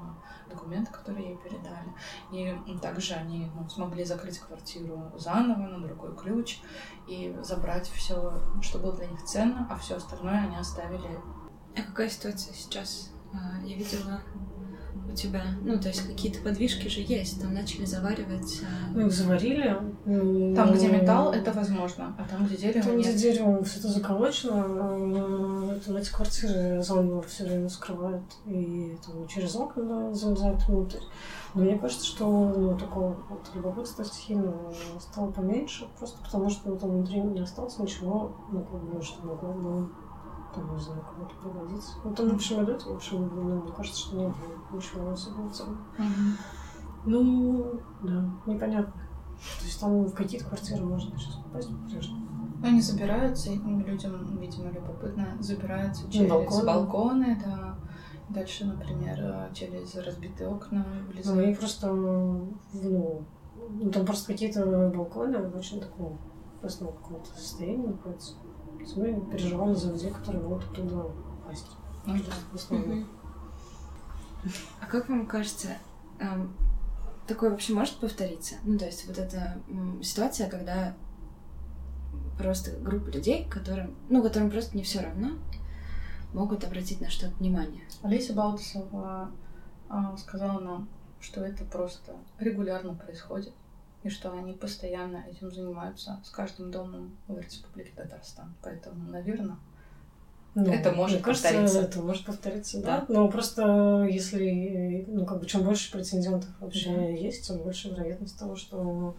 документы, 0.48 0.92
которые 0.92 1.30
ей 1.30 1.36
передали. 1.38 1.92
И 2.30 2.78
также 2.78 3.14
они 3.14 3.50
ну, 3.56 3.68
смогли 3.68 4.04
закрыть 4.04 4.38
квартиру 4.38 5.10
заново 5.16 5.66
на 5.66 5.84
другой 5.84 6.14
ключ 6.16 6.60
и 7.08 7.36
забрать 7.42 7.88
все, 7.88 8.40
что 8.60 8.78
было 8.78 8.92
для 8.92 9.08
них 9.08 9.24
ценно, 9.24 9.66
а 9.68 9.76
все 9.78 9.96
остальное 9.96 10.44
они 10.44 10.56
оставили. 10.56 11.18
А 11.76 11.82
какая 11.82 12.08
ситуация 12.08 12.54
сейчас? 12.54 13.10
А, 13.34 13.58
Я 13.64 13.74
видела 13.74 14.20
у 15.12 15.14
тебя, 15.14 15.42
ну, 15.62 15.78
то 15.78 15.88
есть 15.88 16.06
какие-то 16.06 16.40
подвижки 16.42 16.88
же 16.88 17.00
есть, 17.00 17.40
там 17.40 17.54
начали 17.54 17.84
заваривать. 17.84 18.60
а, 18.62 18.92
Мы 18.96 19.06
их 19.06 19.12
заварили. 19.12 19.76
м, 20.06 20.54
Там, 20.54 20.72
где 20.72 20.88
металл, 20.88 21.32
это 21.32 21.52
возможно, 21.52 22.14
а 22.18 22.24
там, 22.28 22.46
где 22.46 22.56
дерево, 22.56 22.86
Там, 22.86 22.98
где 22.98 23.08
нет. 23.10 23.16
деревом 23.20 23.64
все 23.64 23.78
это 23.78 23.88
заколочено, 23.88 25.78
там 25.84 25.96
эти 25.96 26.10
квартиры 26.12 26.82
заново 26.82 27.22
все 27.22 27.44
время 27.44 27.68
скрывают 27.68 28.24
и 28.46 28.96
там, 29.06 29.26
через 29.28 29.54
окна 29.56 30.12
залезают 30.14 30.66
внутрь. 30.68 30.98
Но 31.54 31.62
мне 31.62 31.78
кажется, 31.78 32.06
что 32.06 32.26
ну, 32.56 32.78
такого 32.78 33.16
вот 33.28 33.40
любопытства 33.54 34.04
стихийного 34.04 34.72
стало 34.98 35.30
поменьше, 35.32 35.86
просто 35.98 36.18
потому 36.24 36.48
что 36.48 36.70
ну, 36.70 36.76
там 36.78 36.90
внутри 36.90 37.20
не 37.20 37.40
осталось 37.40 37.78
ничего, 37.78 38.34
ну, 38.50 38.60
бы, 38.60 39.02
что 39.02 39.26
могло 39.26 39.52
бы, 39.52 39.88
там, 40.54 40.74
не 40.74 40.80
знаю, 40.80 41.02
кому-то 41.02 41.34
пригодиться. 41.36 41.92
Ну, 42.04 42.14
там, 42.14 42.28
в 42.30 42.34
общем, 42.34 42.64
идут, 42.64 42.82
в 42.86 42.94
общем, 42.94 43.30
ну, 43.34 43.62
мне 43.62 43.72
кажется, 43.72 44.00
что 44.00 44.16
не 44.16 44.26
было 44.26 44.34
ничего 44.76 45.10
особенно 45.10 45.50
ценного. 45.50 45.78
Мгм. 45.98 46.36
Ну, 47.04 47.80
да, 48.02 48.30
непонятно. 48.46 48.92
То 49.58 49.64
есть 49.64 49.80
там 49.80 50.04
в 50.04 50.14
какие-то 50.14 50.46
квартиры 50.46 50.84
можно 50.84 51.18
сейчас 51.18 51.34
попасть 51.36 51.68
по-прежнему. 51.68 52.28
Они 52.62 52.80
забираются, 52.80 53.50
и 53.50 53.58
ну, 53.58 53.80
людям, 53.80 54.38
видимо, 54.38 54.70
любопытно, 54.70 55.36
забираются 55.40 56.08
через 56.10 56.30
балконы. 56.30 56.64
балконы, 56.64 57.42
да. 57.44 57.74
Дальше, 58.28 58.64
например, 58.64 59.50
через 59.52 59.94
разбитые 59.96 60.48
окна 60.48 60.86
Ну, 60.88 61.12
влезают. 61.12 61.44
они 61.44 61.54
просто, 61.54 61.92
ну, 61.92 62.54
ну, 62.72 63.90
там 63.90 64.06
просто 64.06 64.28
какие-то 64.32 64.90
балконы 64.94 65.38
в 65.38 65.56
очень 65.56 65.80
таком 65.80 66.18
опасном 66.60 66.92
каком-то 66.92 67.28
состоянии 67.36 67.88
находятся. 67.88 68.34
Мы 68.96 69.20
переживали 69.30 69.74
за 69.74 69.92
людей, 69.92 70.10
которые 70.10 70.42
могут 70.42 70.64
оттуда 70.64 71.04
упасть. 71.04 71.66
Ну 72.06 72.14
да. 72.14 72.32
В 72.52 72.54
основном. 72.54 72.90
Мгм. 72.98 73.06
А 74.80 74.86
как 74.86 75.08
вам 75.08 75.26
кажется, 75.26 75.68
эм, 76.18 76.54
такое 77.26 77.50
вообще 77.50 77.72
может 77.74 77.96
повториться? 77.96 78.56
Ну, 78.64 78.76
то 78.78 78.86
есть 78.86 79.06
вот 79.06 79.18
эта 79.18 79.60
м, 79.68 80.02
ситуация, 80.02 80.48
когда 80.50 80.94
просто 82.38 82.72
группа 82.78 83.08
людей, 83.10 83.46
которым, 83.48 83.94
ну, 84.08 84.22
которым 84.22 84.50
просто 84.50 84.76
не 84.76 84.82
все 84.82 85.00
равно, 85.00 85.38
могут 86.32 86.64
обратить 86.64 87.00
на 87.00 87.10
что-то 87.10 87.34
внимание. 87.36 87.82
Олеся 88.02 88.32
Балтасова 88.32 89.30
а, 89.88 90.16
сказала 90.16 90.58
нам, 90.58 90.88
что 91.20 91.44
это 91.44 91.64
просто 91.64 92.16
регулярно 92.38 92.94
происходит, 92.94 93.52
и 94.02 94.08
что 94.08 94.32
они 94.32 94.52
постоянно 94.52 95.24
этим 95.28 95.50
занимаются 95.52 96.20
с 96.24 96.30
каждым 96.30 96.70
домом 96.70 97.16
в 97.28 97.38
Республике 97.38 97.92
Татарстан. 97.96 98.54
Поэтому, 98.62 99.10
наверное, 99.10 99.56
Ну, 100.54 100.70
Это 100.70 100.92
может 100.92 101.16
мне 101.16 101.24
кажется, 101.24 101.48
повториться. 101.48 101.80
Это 101.80 102.02
может 102.02 102.26
повториться, 102.26 102.82
Да. 102.82 102.98
да. 103.00 103.06
Но 103.08 103.28
просто 103.28 104.06
если, 104.10 105.06
ну, 105.08 105.24
как 105.24 105.40
бы, 105.40 105.46
чем 105.46 105.62
больше 105.64 105.90
претендентов 105.90 106.50
вообще 106.60 106.94
Да. 106.94 107.02
есть, 107.04 107.46
тем 107.46 107.62
больше 107.62 107.88
вероятность 107.88 108.38
того, 108.38 108.54
что 108.54 109.16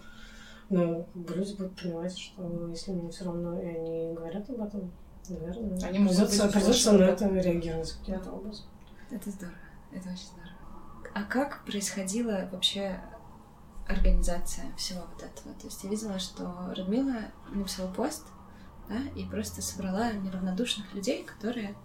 ну, 0.69 1.07
люди 1.15 1.55
будут 1.55 1.75
понимать, 1.75 2.15
что 2.17 2.67
если 2.69 2.91
им 2.91 3.09
все 3.09 3.25
равно, 3.25 3.59
и 3.59 3.65
они 3.65 4.13
говорят 4.13 4.47
об 4.49 4.61
этом, 4.61 4.91
наверное, 5.27 5.79
Они 5.81 5.99
могут 5.99 6.17
придется, 6.17 6.43
быть 6.43 6.53
придется 6.53 6.91
на 6.91 7.03
это 7.03 7.27
реагировать 7.27 7.91
каким-то 7.93 8.31
образом. 8.31 8.65
Это 9.09 9.29
здорово, 9.31 9.55
это 9.91 10.09
очень 10.09 10.27
здорово. 10.27 11.11
А 11.15 11.23
как 11.23 11.63
происходила 11.65 12.47
вообще 12.51 12.99
организация 13.87 14.65
всего 14.77 15.01
вот 15.01 15.23
этого? 15.23 15.53
То 15.55 15.67
есть 15.67 15.83
я 15.83 15.89
видела, 15.89 16.19
что 16.19 16.73
Радмила 16.75 17.31
написала 17.51 17.91
пост, 17.91 18.25
да, 18.89 18.99
и 19.15 19.25
просто 19.25 19.61
собрала 19.61 20.11
неравнодушных 20.11 20.93
людей, 20.93 21.23
которые 21.23 21.75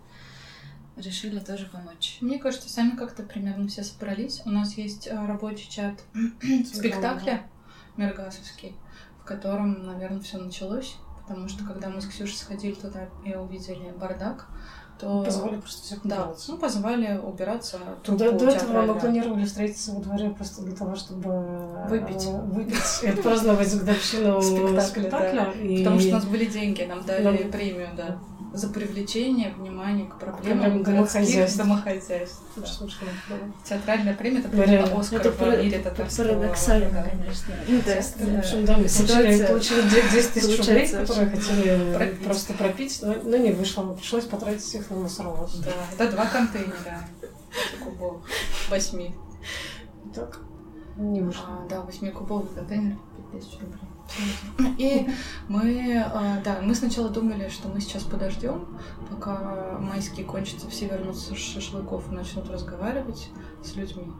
решили 0.96 1.38
тоже 1.38 1.66
помочь. 1.66 2.18
Мне 2.20 2.38
кажется, 2.38 2.68
сами 2.68 2.96
как-то 2.96 3.22
примерно 3.22 3.68
все 3.68 3.84
собрались. 3.84 4.42
У 4.44 4.50
нас 4.50 4.76
есть 4.76 5.06
э, 5.06 5.26
рабочий 5.26 5.70
чат 5.70 6.02
спектакля 6.66 7.48
Мергасовский, 7.96 8.74
в 9.20 9.24
котором, 9.24 9.86
наверное, 9.86 10.20
все 10.20 10.38
началось, 10.38 10.96
Потому 11.28 11.46
что 11.46 11.62
когда 11.62 11.90
мы 11.90 12.00
с 12.00 12.06
Ксюшей 12.06 12.36
сходили 12.36 12.72
туда 12.72 13.06
и 13.22 13.34
увидели 13.34 13.90
бардак, 13.90 14.46
то... 15.00 15.22
Позвали 15.24 15.56
просто 15.56 15.82
всех 15.82 15.98
Да, 16.04 16.22
убираться. 16.24 16.52
ну, 16.52 16.58
позвали 16.58 17.18
убираться. 17.22 17.78
До, 18.06 18.32
до 18.32 18.46
этого 18.48 18.82
мы 18.82 18.94
планировали 18.98 19.44
встретиться 19.44 19.92
во 19.92 20.00
дворе 20.00 20.30
просто 20.30 20.62
для 20.62 20.74
того, 20.74 20.96
чтобы 20.96 21.30
э, 21.30 21.86
Выпить. 21.88 22.24
выпить 22.24 22.76
и 23.02 23.06
отпраздновать 23.08 23.74
годовщину 23.78 24.42
Спектакля, 24.82 25.52
Потому 25.78 26.00
что 26.00 26.08
у 26.08 26.12
нас 26.12 26.24
были 26.24 26.44
деньги, 26.46 26.82
нам 26.82 27.04
дали 27.04 27.44
премию, 27.44 27.88
да. 27.96 28.18
За 28.54 28.66
привлечение 28.70 29.52
внимания 29.58 30.06
к 30.06 30.18
Проблемам 30.18 30.82
домохозяйств. 30.82 31.58
домохозяйств. 31.58 32.40
да. 32.56 33.36
Театральная 33.62 34.14
премия 34.14 34.38
это 34.40 34.48
Ну, 34.50 34.62
премия 34.62 34.84
Оскар 34.84 35.20
Это 35.20 35.30
в 35.32 35.62
мире 35.62 35.78
татарского. 35.80 36.24
Парадоксально, 36.28 36.90
да. 36.90 37.02
конечно. 37.10 37.54
Ну, 37.68 37.74
есть, 37.76 38.16
В 38.16 38.32
да. 38.32 38.38
общем, 38.38 38.64
да, 38.64 38.72
мы 38.78 38.84
получили, 38.84 38.88
Ситуация 38.88 39.46
получили 39.48 39.80
де- 39.82 40.10
10 40.12 40.32
тысяч 40.32 40.58
рублей, 40.58 40.88
которые 40.88 41.28
хотели 41.30 42.14
просто 42.24 42.52
пропить, 42.54 42.98
но, 43.02 43.14
но 43.22 43.36
не 43.36 43.52
вышло. 43.52 43.92
Пришлось 43.92 44.24
потратить 44.24 44.74
их 44.74 44.87
на 44.90 44.96
мусоровоз. 44.96 45.56
Да, 45.56 45.72
это 45.92 46.12
два 46.12 46.26
контейнера 46.26 47.00
кубов, 47.84 48.22
восьми. 48.70 49.14
Так, 50.14 50.40
не 50.96 51.20
вышло. 51.22 51.44
А, 51.48 51.68
да, 51.68 51.82
восьмикубовый 51.82 52.48
контейнер, 52.54 52.96
5000 53.32 53.60
рублей. 53.60 53.80
И 54.78 55.08
мы, 55.48 56.02
а, 56.12 56.40
да, 56.42 56.60
мы 56.62 56.74
сначала 56.74 57.10
думали, 57.10 57.48
что 57.48 57.68
мы 57.68 57.80
сейчас 57.80 58.04
подождем, 58.04 58.78
пока 59.10 59.76
майские 59.78 60.24
кончатся, 60.24 60.68
все 60.70 60.88
вернутся 60.88 61.34
с 61.34 61.36
шашлыков 61.38 62.10
и 62.10 62.14
начнут 62.14 62.48
разговаривать 62.48 63.30
с 63.62 63.76
людьми 63.76 64.10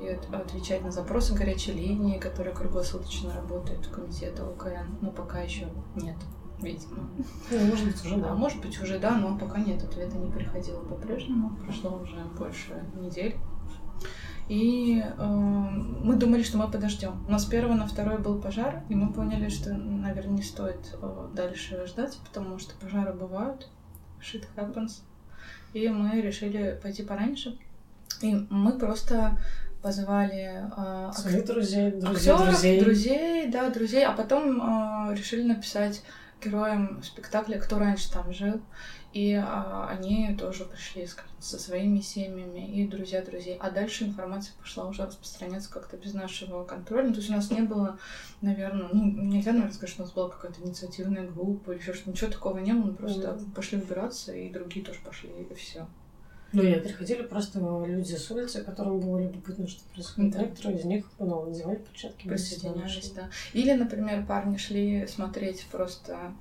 и 0.00 0.08
от- 0.08 0.34
отвечать 0.34 0.82
на 0.82 0.90
запросы 0.90 1.34
горячей 1.34 1.72
линии, 1.72 2.18
которая 2.18 2.54
круглосуточно 2.54 3.32
работает 3.34 3.86
у 3.86 3.90
комитета 3.94 4.44
ОКН. 4.48 4.98
Но 5.00 5.10
пока 5.12 5.40
еще 5.42 5.68
нет, 5.94 6.16
видимо. 6.62 7.08
Ну, 7.50 7.58
может 7.66 7.86
быть, 7.86 8.04
уже 8.04 8.14
А 8.14 8.18
да. 8.18 8.34
может 8.34 8.60
быть 8.60 8.80
уже 8.82 8.98
да, 8.98 9.16
но 9.16 9.36
пока 9.38 9.58
нет, 9.60 9.82
ответа 9.82 10.16
не 10.16 10.30
приходило 10.30 10.80
по-прежнему. 10.80 11.56
Прошло 11.64 11.98
уже 12.02 12.16
больше 12.38 12.82
недели. 12.94 13.36
И 14.48 15.00
э, 15.00 15.24
мы 15.26 16.16
думали, 16.16 16.42
что 16.42 16.58
мы 16.58 16.68
подождем. 16.68 17.24
Но 17.28 17.38
с 17.38 17.44
первого 17.44 17.74
на 17.74 17.86
второй 17.86 18.18
был 18.18 18.40
пожар, 18.40 18.82
и 18.88 18.94
мы 18.96 19.12
поняли, 19.12 19.48
что, 19.48 19.72
наверное, 19.72 20.36
не 20.38 20.42
стоит 20.42 20.96
э, 21.00 21.28
дальше 21.34 21.86
ждать, 21.86 22.18
потому 22.26 22.58
что 22.58 22.74
пожары 22.80 23.12
бывают. 23.12 23.68
Shit 24.20 24.44
happens. 24.56 25.02
И 25.72 25.88
мы 25.88 26.20
решили 26.20 26.78
пойти 26.82 27.04
пораньше. 27.04 27.56
И 28.22 28.44
мы 28.50 28.72
просто 28.76 29.38
позвали 29.82 30.64
э, 30.76 31.12
Своих 31.14 31.44
друзей, 31.46 31.92
друзей, 31.92 32.32
актеров, 32.32 32.48
друзей. 32.50 32.80
друзей, 32.80 33.50
да, 33.52 33.70
друзей, 33.70 34.04
а 34.04 34.12
потом 34.12 34.60
э, 35.10 35.14
решили 35.14 35.44
написать 35.44 36.02
героям 36.40 37.02
спектакля, 37.02 37.58
кто 37.58 37.78
раньше 37.78 38.10
там 38.10 38.32
жил, 38.32 38.60
и 39.12 39.32
а, 39.34 39.88
они 39.88 40.34
тоже 40.38 40.64
пришли 40.64 41.06
с- 41.06 41.16
со 41.38 41.58
своими 41.58 42.00
семьями 42.00 42.66
и 42.80 42.86
друзья 42.86 43.22
друзей, 43.22 43.56
а 43.60 43.70
дальше 43.70 44.04
информация 44.04 44.54
пошла 44.58 44.86
уже 44.86 45.04
распространяться 45.04 45.70
как-то 45.70 45.96
без 45.96 46.14
нашего 46.14 46.64
контроля, 46.64 47.08
ну, 47.08 47.12
то 47.12 47.18
есть 47.18 47.30
у 47.30 47.34
нас 47.34 47.50
не 47.50 47.62
было, 47.62 47.98
наверное, 48.40 48.88
ну, 48.92 49.04
нельзя, 49.04 49.52
наверное, 49.52 49.72
сказать, 49.72 49.90
что 49.90 50.02
у 50.02 50.06
нас 50.06 50.14
была 50.14 50.28
какая-то 50.30 50.60
инициативная 50.62 51.26
группа 51.28 51.72
или 51.72 51.78
еще 51.80 51.92
что-то, 51.92 52.10
ничего 52.10 52.30
такого 52.30 52.58
не 52.58 52.72
было, 52.72 52.86
мы 52.86 52.94
просто 52.94 53.32
Мгм. 53.32 53.50
пошли 53.52 53.78
убираться, 53.78 54.32
и 54.32 54.50
другие 54.50 54.84
тоже 54.84 55.00
пошли, 55.04 55.30
и 55.30 55.54
все. 55.54 55.86
Ну, 56.52 56.62
и 56.62 56.74
приходили 56.80 57.22
просто 57.22 57.60
люди 57.86 58.14
с 58.14 58.30
улицы, 58.30 58.64
которым 58.64 58.98
было 59.00 59.18
любопытно, 59.18 59.68
что 59.68 59.82
происходит. 59.92 60.32
Да. 60.32 60.40
Некоторые 60.40 60.78
из 60.80 60.84
них 60.84 61.06
ну, 61.18 61.46
надевали 61.46 61.76
перчатки. 61.76 62.26
присоединялись, 62.26 63.10
да. 63.12 63.30
Или, 63.52 63.72
например, 63.74 64.26
парни 64.26 64.56
шли 64.56 65.06
смотреть 65.06 65.66
просто, 65.70 66.34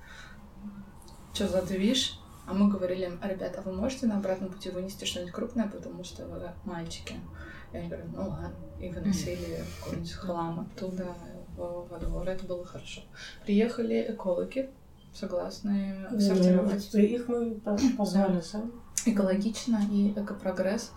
что 1.33 1.47
за 1.47 1.61
движ, 1.61 2.19
а 2.47 2.53
мы 2.53 2.69
говорили 2.71 3.05
им, 3.05 3.19
ребята, 3.23 3.61
вы 3.61 3.73
можете 3.73 4.07
на 4.07 4.17
обратном 4.17 4.51
пути 4.51 4.69
вынести 4.71 5.05
что-нибудь 5.05 5.31
крупное, 5.33 5.67
потому 5.67 6.03
что 6.03 6.25
вы 6.25 6.41
мальчики. 6.65 7.15
И 7.71 7.77
они 7.77 7.87
говорят, 7.87 8.07
ну 8.11 8.27
ладно. 8.29 8.51
И 8.79 8.89
выносили 8.89 9.63
какой-нибудь 9.83 10.11
хлам 10.13 10.59
оттуда 10.61 11.13
в- 11.55 11.87
во 11.87 11.99
двор. 11.99 12.27
Это 12.27 12.45
было 12.47 12.65
хорошо. 12.65 13.01
Приехали 13.45 14.07
экологи, 14.09 14.71
согласные 15.13 16.09
сортировать. 16.19 16.93
Их 16.95 17.27
мы 17.27 17.55
по- 17.55 17.77
позвали 17.97 18.41
сами. 18.41 18.71
Экологично 19.05 19.81
и 19.89 20.11
экопрогресс. 20.11 20.91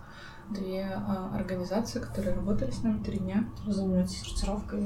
Две 0.49 0.83
а, 0.93 1.31
организации, 1.33 1.99
которые 1.99 2.35
работали 2.35 2.69
с 2.69 2.83
нами 2.83 3.01
три 3.01 3.17
дня. 3.17 3.45
заниматься 3.65 4.17
сортировкой. 4.25 4.83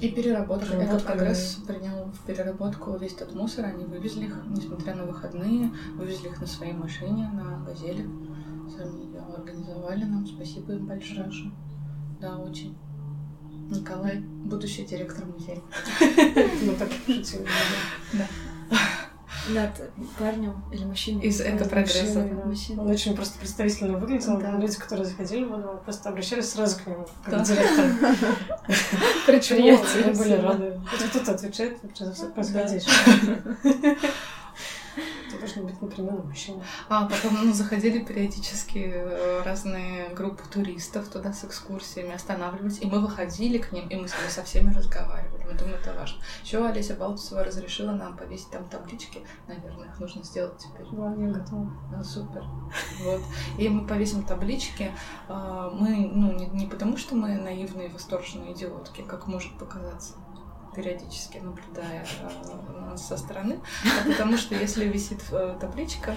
И 0.00 0.08
переработка. 0.08 0.66
Переработка, 0.66 0.96
Экопрогресс 0.98 1.58
принял 1.66 2.04
в 2.04 2.18
переработку 2.26 2.96
весь 2.96 3.14
этот 3.14 3.34
мусор. 3.34 3.64
Они 3.64 3.84
вывезли 3.84 4.26
их, 4.26 4.36
несмотря 4.46 4.94
на 4.94 5.04
выходные, 5.04 5.72
вывезли 5.96 6.28
их 6.28 6.40
на 6.40 6.46
своей 6.46 6.74
машине, 6.74 7.28
на 7.34 7.64
газели. 7.66 8.08
Сами 8.76 9.04
ее 9.06 9.20
организовали 9.36 10.04
нам. 10.04 10.24
Спасибо 10.26 10.74
им 10.74 10.86
большое. 10.86 11.28
Да, 12.20 12.36
очень. 12.38 12.76
Николай, 13.68 14.20
будущий 14.20 14.84
директор 14.84 15.24
музея. 15.26 15.60
Мы 16.00 16.74
так 16.78 16.90
шутили. 16.92 17.46
да. 18.12 18.26
Над 19.54 19.70
парнем 20.18 20.62
или 20.72 20.84
мужчиной. 20.84 21.22
Из 21.22 21.40
экопрогресса. 21.40 22.28
Он 22.78 22.88
очень 22.90 23.14
просто 23.16 23.38
представительно 23.38 23.98
выглядел. 23.98 24.38
Да. 24.38 24.52
Люди, 24.56 24.76
которые 24.76 25.06
заходили 25.06 25.44
в 25.44 25.50
него, 25.50 25.80
просто 25.84 26.08
обращались 26.08 26.50
сразу 26.50 26.78
к 26.82 26.86
нему, 26.86 27.06
как 27.24 27.38
Да. 27.38 27.44
директору. 27.44 27.88
Предприятие. 29.26 30.04
Мы 30.06 30.12
были 30.12 30.32
рады. 30.34 30.80
Кто-то 31.10 31.32
отвечает 31.32 31.78
за 31.98 32.12
все 32.12 32.26
происходящее. 32.26 33.42
Должен 35.40 35.66
быть 35.66 35.80
непременно 35.80 36.22
мужчина. 36.22 36.62
А 36.88 37.06
потом 37.06 37.46
ну, 37.46 37.52
заходили 37.52 38.04
периодически 38.04 38.92
э, 38.94 39.42
разные 39.42 40.10
группы 40.10 40.42
туристов 40.50 41.08
туда 41.08 41.32
с 41.32 41.44
экскурсиями, 41.44 42.12
останавливались, 42.14 42.80
и 42.82 42.86
мы 42.86 43.00
выходили 43.00 43.58
к 43.58 43.72
ним, 43.72 43.88
и 43.88 43.96
мы 43.96 44.06
с 44.06 44.16
ними 44.18 44.28
со 44.28 44.42
всеми 44.42 44.72
разговаривали. 44.72 45.44
Мы 45.44 45.54
думаем, 45.54 45.78
это 45.80 45.94
важно. 45.94 46.20
Еще 46.44 46.64
Олеся 46.64 46.94
Балтусова 46.94 47.42
разрешила 47.42 47.92
нам 47.92 48.16
повесить 48.16 48.50
там 48.50 48.68
таблички. 48.68 49.22
Наверное, 49.48 49.88
их 49.88 49.98
нужно 49.98 50.22
сделать 50.22 50.58
теперь. 50.58 50.86
Да, 50.92 51.14
я 51.14 51.32
готова. 51.32 51.72
Да, 51.90 52.04
супер. 52.04 52.44
Вот. 53.02 53.22
И 53.58 53.68
мы 53.68 53.86
повесим 53.86 54.22
таблички. 54.22 54.92
А, 55.28 55.70
Мы, 55.70 56.10
ну, 56.12 56.32
не, 56.32 56.46
не 56.46 56.66
потому, 56.66 56.96
что 56.96 57.14
мы 57.14 57.36
наивные, 57.36 57.88
восторженные 57.88 58.52
идиотки, 58.52 59.02
как 59.02 59.26
может 59.26 59.56
показаться 59.58 60.14
периодически 60.74 61.38
наблюдая 61.38 62.06
э, 62.22 62.80
нас 62.90 63.06
со 63.06 63.16
стороны, 63.16 63.60
а 63.84 64.08
потому 64.08 64.36
что 64.36 64.54
если 64.54 64.86
висит 64.86 65.20
э, 65.32 65.56
табличка, 65.60 66.14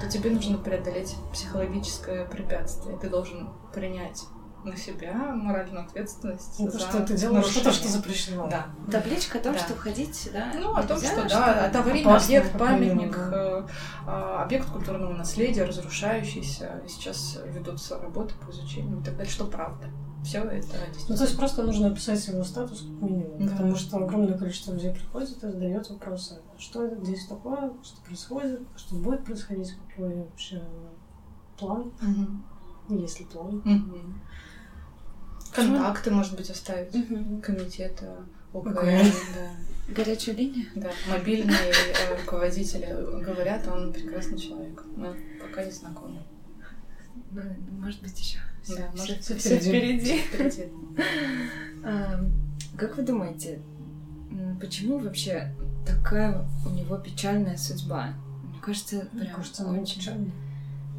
то 0.00 0.08
тебе 0.08 0.30
нужно 0.30 0.58
преодолеть 0.58 1.16
психологическое 1.32 2.24
препятствие. 2.24 2.98
Ты 2.98 3.08
должен 3.08 3.50
принять 3.72 4.24
на 4.64 4.76
себя 4.76 5.14
моральную 5.14 5.84
ответственность 5.84 6.56
Ну, 6.58 6.66
то, 6.66 6.72
за 6.72 6.80
что 6.80 7.06
ты 7.06 7.16
делаешь 7.16 7.46
что-то, 7.46 7.72
что 7.72 7.88
запрещено. 7.88 8.46
Да. 8.48 8.66
Табличка 8.90 9.38
о 9.38 9.40
том, 9.42 9.54
Да. 9.54 9.58
что 9.58 9.74
входить 9.74 10.14
сюда 10.14 10.52
Ну, 10.54 10.74
о 10.74 10.82
том, 10.82 10.98
нельзя, 10.98 11.28
что 11.28 11.28
да, 11.28 11.66
это 11.66 11.78
аварийный 11.80 12.16
объект, 12.16 12.58
памятник, 12.58 13.16
э, 13.16 13.66
а, 14.06 14.42
объект 14.42 14.68
культурного 14.68 15.14
наследия, 15.14 15.64
разрушающийся. 15.64 16.82
И 16.84 16.88
сейчас 16.88 17.38
ведутся 17.46 17.98
работы 17.98 18.34
по 18.44 18.50
изучению 18.50 19.00
и 19.00 19.02
так 19.02 19.16
далее, 19.16 19.32
что 19.32 19.46
правда. 19.46 19.86
Все 20.24 20.42
это 20.42 20.66
Ну, 21.08 21.16
то 21.16 21.22
есть 21.24 21.36
просто 21.36 21.62
нужно 21.62 21.88
описать 21.88 22.26
его 22.28 22.44
статус 22.44 22.80
как 22.82 23.08
минимум, 23.10 23.46
Да. 23.46 23.52
потому 23.52 23.74
что 23.76 23.96
огромное 23.98 24.36
количество 24.36 24.72
людей 24.74 24.92
приходит 24.92 25.36
и 25.42 25.48
задает 25.48 25.88
вопросы, 25.90 26.38
что 26.58 26.84
это 26.84 27.02
здесь 27.04 27.26
такое, 27.26 27.72
что 27.82 28.00
происходит, 28.02 28.60
что 28.76 28.94
будет 28.96 29.24
происходить, 29.24 29.74
какой 29.88 30.14
вообще 30.16 30.62
план, 31.58 31.92
Мгм. 32.02 32.44
есть 32.90 33.20
ли 33.20 33.26
план. 33.26 33.62
Мгм. 33.64 34.20
Контакты, 35.54 36.10
может 36.10 36.36
быть, 36.36 36.50
оставить 36.50 36.94
Мгм. 36.94 37.40
комитета 37.40 38.24
ОКН, 38.52 38.68
ОКН. 38.68 38.84
да. 39.34 39.94
Горячую 39.94 40.36
линию. 40.36 40.66
Да, 40.76 40.90
мобильные 41.08 41.56
э, 41.72 42.20
руководители 42.20 42.86
говорят, 43.24 43.66
он 43.66 43.92
прекрасный 43.92 44.38
человек. 44.38 44.84
Мы 44.94 45.16
пока 45.40 45.64
не 45.64 45.72
знакомы. 45.72 46.22
Ну, 47.32 47.42
может 47.80 48.00
быть, 48.02 48.16
еще. 48.20 48.38
Да, 48.76 48.90
может, 48.96 49.22
всё 49.22 49.36
все 49.36 49.58
впереди. 49.58 50.18
впереди. 50.18 50.68
А, 51.84 52.20
Как 52.76 52.96
вы 52.96 53.02
думаете, 53.02 53.60
почему 54.58 54.98
вообще 54.98 55.52
такая 55.86 56.46
у 56.64 56.70
него 56.70 56.96
печальная 56.96 57.58
судьба? 57.58 58.14
Мне 58.42 58.60
кажется, 58.62 59.08
Мне 59.12 59.24
прям 59.24 59.36
кажется, 59.36 59.64
она 59.68 59.80
очень... 59.80 60.00
печальная. 60.00 60.32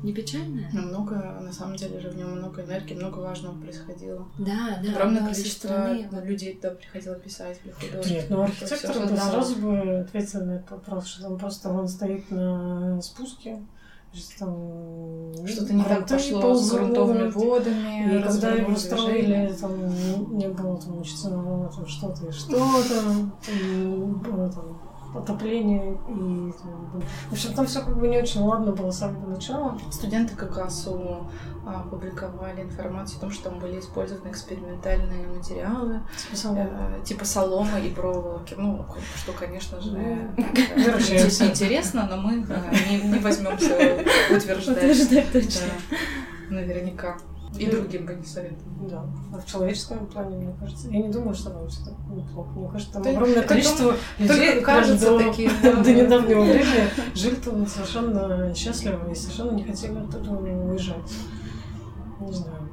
Не 0.04 0.14
печальная? 0.14 0.70
Но 0.74 0.82
много, 0.82 1.16
на 1.16 1.54
самом 1.54 1.76
деле 1.76 2.00
же 2.00 2.10
в 2.10 2.18
нем 2.18 2.38
много 2.38 2.64
энергии, 2.64 2.96
много 2.96 3.20
важного 3.20 3.60
происходило. 3.62 4.28
Да, 4.40 4.80
да. 4.84 4.92
Огромное 4.92 5.22
количество 5.22 5.68
стороны 5.68 6.08
ну, 6.12 6.26
людей 6.26 6.56
туда 6.56 6.72
приходило 6.72 7.16
писать 7.16 7.60
для 7.64 7.74
художников. 7.74 8.10
Нет, 8.10 8.26
ну 8.30 8.48
кто 8.48 8.66
архитектор 8.66 9.08
бы 9.08 9.18
сразу 9.18 9.56
бы 9.56 10.00
ответил 10.00 10.46
на 10.46 10.52
этот 10.54 10.72
вопрос, 10.72 11.06
что 11.06 11.24
там 11.24 11.38
просто 11.38 11.70
он 11.70 11.88
стоит 11.88 12.32
на 12.32 13.02
спуске, 13.02 13.60
что 14.14 14.40
там 14.40 15.48
Что-то 15.48 15.74
не 15.74 15.84
так 15.84 16.08
пошло 16.08 16.56
с 16.56 16.72
грунтовыми 16.72 17.30
водами. 17.30 18.18
И 18.18 18.24
когда 18.24 18.52
его 18.52 18.76
строили, 18.76 19.54
там 19.60 20.38
не 20.38 20.50
было 20.50 20.78
там 20.78 21.00
учиться 21.00 21.30
там 21.30 21.88
что-то 21.88 22.28
и 22.28 22.32
что-то, 22.32 22.58
было 24.16 24.50
там 24.50 24.91
отопление 25.16 25.94
и... 26.08 26.54
В 27.30 27.32
общем, 27.34 27.54
там 27.54 27.66
все 27.66 27.82
как 27.82 27.98
бы 27.98 28.08
не 28.08 28.18
очень 28.18 28.42
ладно 28.42 28.72
было 28.72 28.92
с 28.92 29.00
самого 29.00 29.28
начала. 29.28 29.78
Студенты 29.92 30.36
как 30.36 30.58
раз 30.58 30.88
опубликовали 31.66 32.62
информацию 32.62 33.18
о 33.18 33.22
том, 33.22 33.32
что 33.32 33.50
там 33.50 33.60
были 33.60 33.80
использованы 33.80 34.30
экспериментальные 34.32 35.28
материалы, 35.28 36.02
Типа 36.18 36.36
соломы. 36.36 36.70
э, 36.72 37.04
типа 37.04 37.26
соломы 37.26 37.82
и 37.82 37.90
проволоки. 37.94 38.56
Ну, 38.58 38.86
что, 39.16 39.32
конечно 39.34 39.80
же, 39.80 39.92
Ну, 39.92 40.00
э, 40.00 40.84
выручается. 40.84 41.48
интересно, 41.48 42.08
но 42.10 42.18
мы 42.18 42.46
э, 42.48 42.98
не, 43.04 43.20
возьмемся 43.20 43.76
утверждать. 44.36 45.62
Наверняка. 46.50 47.18
И 47.58 47.66
Ну, 47.66 47.72
другим 47.74 48.06
бы 48.06 48.14
не 48.16 48.24
советую. 48.24 48.62
Да. 48.90 49.06
А 49.34 49.38
в 49.40 49.46
человеческом 49.46 50.08
плане, 50.08 50.38
мне 50.38 50.56
кажется, 50.60 50.88
я 50.90 51.02
не 51.02 51.10
думаю, 51.12 51.34
что 51.36 51.50
там 51.50 51.68
все 51.68 51.84
так 51.84 51.94
неплохо. 52.10 52.50
Мне 52.52 52.70
кажется, 52.70 52.94
там 52.94 53.04
Да, 53.04 53.10
огромное 53.10 53.44
количество 53.44 53.94
людей, 54.20 54.52
Только 54.54 54.66
кажется 54.66 55.10
до, 55.18 55.20
таким. 55.20 55.52
до 55.84 55.94
недавнего 55.94 56.42
времени 56.44 57.14
жили 57.14 57.36
там 57.36 57.68
совершенно 57.68 58.54
счастливо 58.56 59.12
и 59.12 59.16
совершенно 59.16 59.52
не 59.52 59.64
хотели 59.66 59.98
оттуда 60.00 60.32
уезжать. 60.32 61.12
Не 62.22 62.32
знаю. 62.32 62.70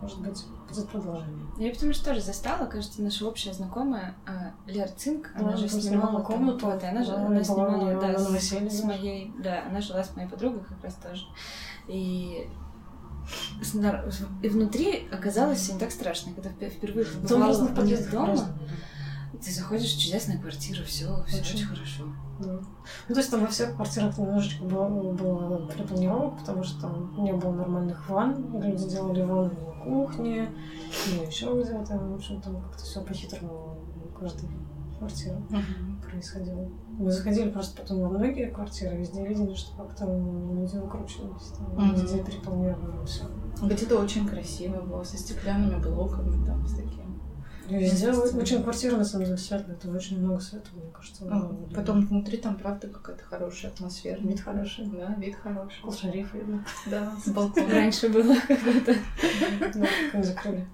Может 0.00 0.20
быть, 0.20 0.44
будет 0.68 0.88
продолжение. 0.90 1.46
Я 1.58 1.72
потому 1.72 1.92
что 1.92 2.04
тоже 2.06 2.20
застала, 2.20 2.66
кажется, 2.66 3.02
наша 3.02 3.26
общая 3.26 3.52
знакомая 3.52 4.14
а, 4.26 4.52
Лера 4.70 4.88
Цинк, 4.96 5.30
она 5.34 5.48
Она 5.48 5.56
же 5.56 5.68
снимала 5.68 6.20
комнату, 6.22 6.66
вот, 6.66 6.82
и 6.82 6.86
она 6.86 7.02
же 7.02 7.10
да, 7.10 7.26
она 7.26 7.42
снимала, 7.42 8.00
да, 8.00 8.16
с- 8.18 8.50
с 8.78 8.84
моей, 8.84 9.32
да, 9.42 9.64
она 9.68 9.80
жила 9.80 10.04
с 10.04 10.14
моей 10.14 10.28
подругой 10.28 10.60
как 10.68 10.84
раз 10.84 10.94
тоже. 10.94 11.24
И 11.88 12.46
и 14.42 14.48
внутри 14.48 15.08
оказалось 15.12 15.58
все 15.60 15.74
не 15.74 15.78
так 15.78 15.90
страшно, 15.90 16.32
когда 16.32 16.50
впе- 16.50 16.70
впервые 16.70 17.04
Дом 17.06 17.22
побывала 17.22 17.46
разных 17.48 17.68
них 17.70 17.76
подъездов 17.76 18.10
дома, 18.12 18.26
разные. 18.28 18.58
ты 19.42 19.52
заходишь 19.52 19.94
в 19.94 20.00
чудесную 20.00 20.40
квартиру, 20.40 20.84
все, 20.84 21.24
все 21.26 21.40
Очень. 21.40 21.56
очень 21.56 21.66
хорошо. 21.66 22.04
Да. 22.40 22.60
Ну, 23.08 23.14
то 23.14 23.20
есть 23.20 23.30
там 23.30 23.40
во 23.40 23.46
всех 23.48 23.74
квартирах 23.74 24.16
немножечко 24.16 24.64
было, 24.64 25.12
было 25.12 25.70
перепланировок, 25.70 26.38
потому 26.38 26.62
что 26.62 26.80
там 26.80 27.22
не 27.22 27.32
было 27.32 27.52
нормальных 27.52 28.08
ванн. 28.08 28.60
Люди 28.60 28.88
делали 28.88 29.22
ванны 29.22 29.50
на 29.54 29.84
кухне, 29.84 30.48
или 31.08 31.26
еще 31.26 31.46
где-то. 31.60 31.98
В 31.98 32.14
общем, 32.14 32.40
там 32.40 32.60
как-то 32.62 32.84
все 32.84 33.02
по-хитрому 33.02 33.78
в 34.08 34.18
каждой 34.18 34.48
квартире 34.98 35.36
происходило. 36.08 36.70
Мы 36.98 37.12
заходили 37.12 37.48
просто 37.50 37.80
потом 37.80 38.00
во 38.00 38.08
многие 38.08 38.50
квартиры, 38.50 38.96
везде 38.96 39.24
видели, 39.24 39.54
что 39.54 39.76
как-то 39.76 40.04
люди 40.06 40.76
выкручивались, 40.76 41.52
там, 41.56 41.72
Мгм. 41.76 41.94
везде 41.94 42.24
перепланировали 42.24 43.06
все. 43.06 43.24
Где-то 43.62 43.98
очень 43.98 44.26
красиво 44.28 44.80
было, 44.82 45.04
со 45.04 45.16
стеклянными 45.16 45.80
блоками, 45.80 46.44
там, 46.44 46.66
с 46.66 46.74
таким. 46.74 47.20
Везде 47.68 48.10
очень 48.12 48.62
квартира 48.62 48.96
на 48.96 49.04
самом 49.04 49.26
деле 49.26 49.36
светлая, 49.36 49.76
там 49.76 49.94
очень 49.94 50.18
много 50.18 50.40
света, 50.40 50.70
мне 50.72 50.90
кажется. 50.90 51.24
А. 51.30 51.54
Потом 51.74 52.06
внутри 52.06 52.38
там, 52.38 52.56
правда, 52.56 52.88
какая-то 52.88 53.22
хорошая 53.24 53.70
атмосфера. 53.70 54.18
Вид 54.20 54.40
хороший. 54.40 54.86
Да, 54.86 55.14
вид 55.18 55.36
хороший. 55.36 55.82
Кул-шариф 55.82 56.32
видно. 56.34 56.64
Да, 56.86 57.12
с 57.22 57.28
балкона. 57.32 57.68
Раньше 57.70 58.08
было 58.08 58.34
когда-то. 58.48 58.96
Да, 60.14 60.22
закрыли. 60.22 60.66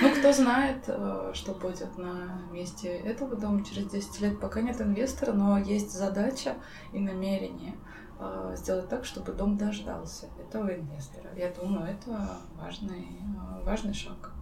Ну, 0.00 0.14
кто 0.14 0.32
знает, 0.32 0.84
э, 0.86 1.30
что 1.34 1.54
будет 1.54 1.96
на 1.98 2.40
месте 2.50 2.88
этого 2.88 3.36
дома 3.36 3.64
через 3.64 3.90
10 3.90 4.20
лет. 4.20 4.40
Пока 4.40 4.60
нет 4.60 4.80
инвестора, 4.80 5.32
но 5.32 5.58
есть 5.58 5.92
задача 5.92 6.56
и 6.92 7.00
намерение 7.00 7.74
э, 8.18 8.54
сделать 8.56 8.88
так, 8.88 9.04
чтобы 9.04 9.32
дом 9.32 9.56
дождался 9.56 10.28
этого 10.38 10.74
инвестора. 10.74 11.30
Я 11.36 11.50
думаю, 11.50 11.86
это 11.86 12.38
важный, 12.56 13.08
э, 13.20 13.64
важный 13.64 13.94
шаг. 13.94 14.32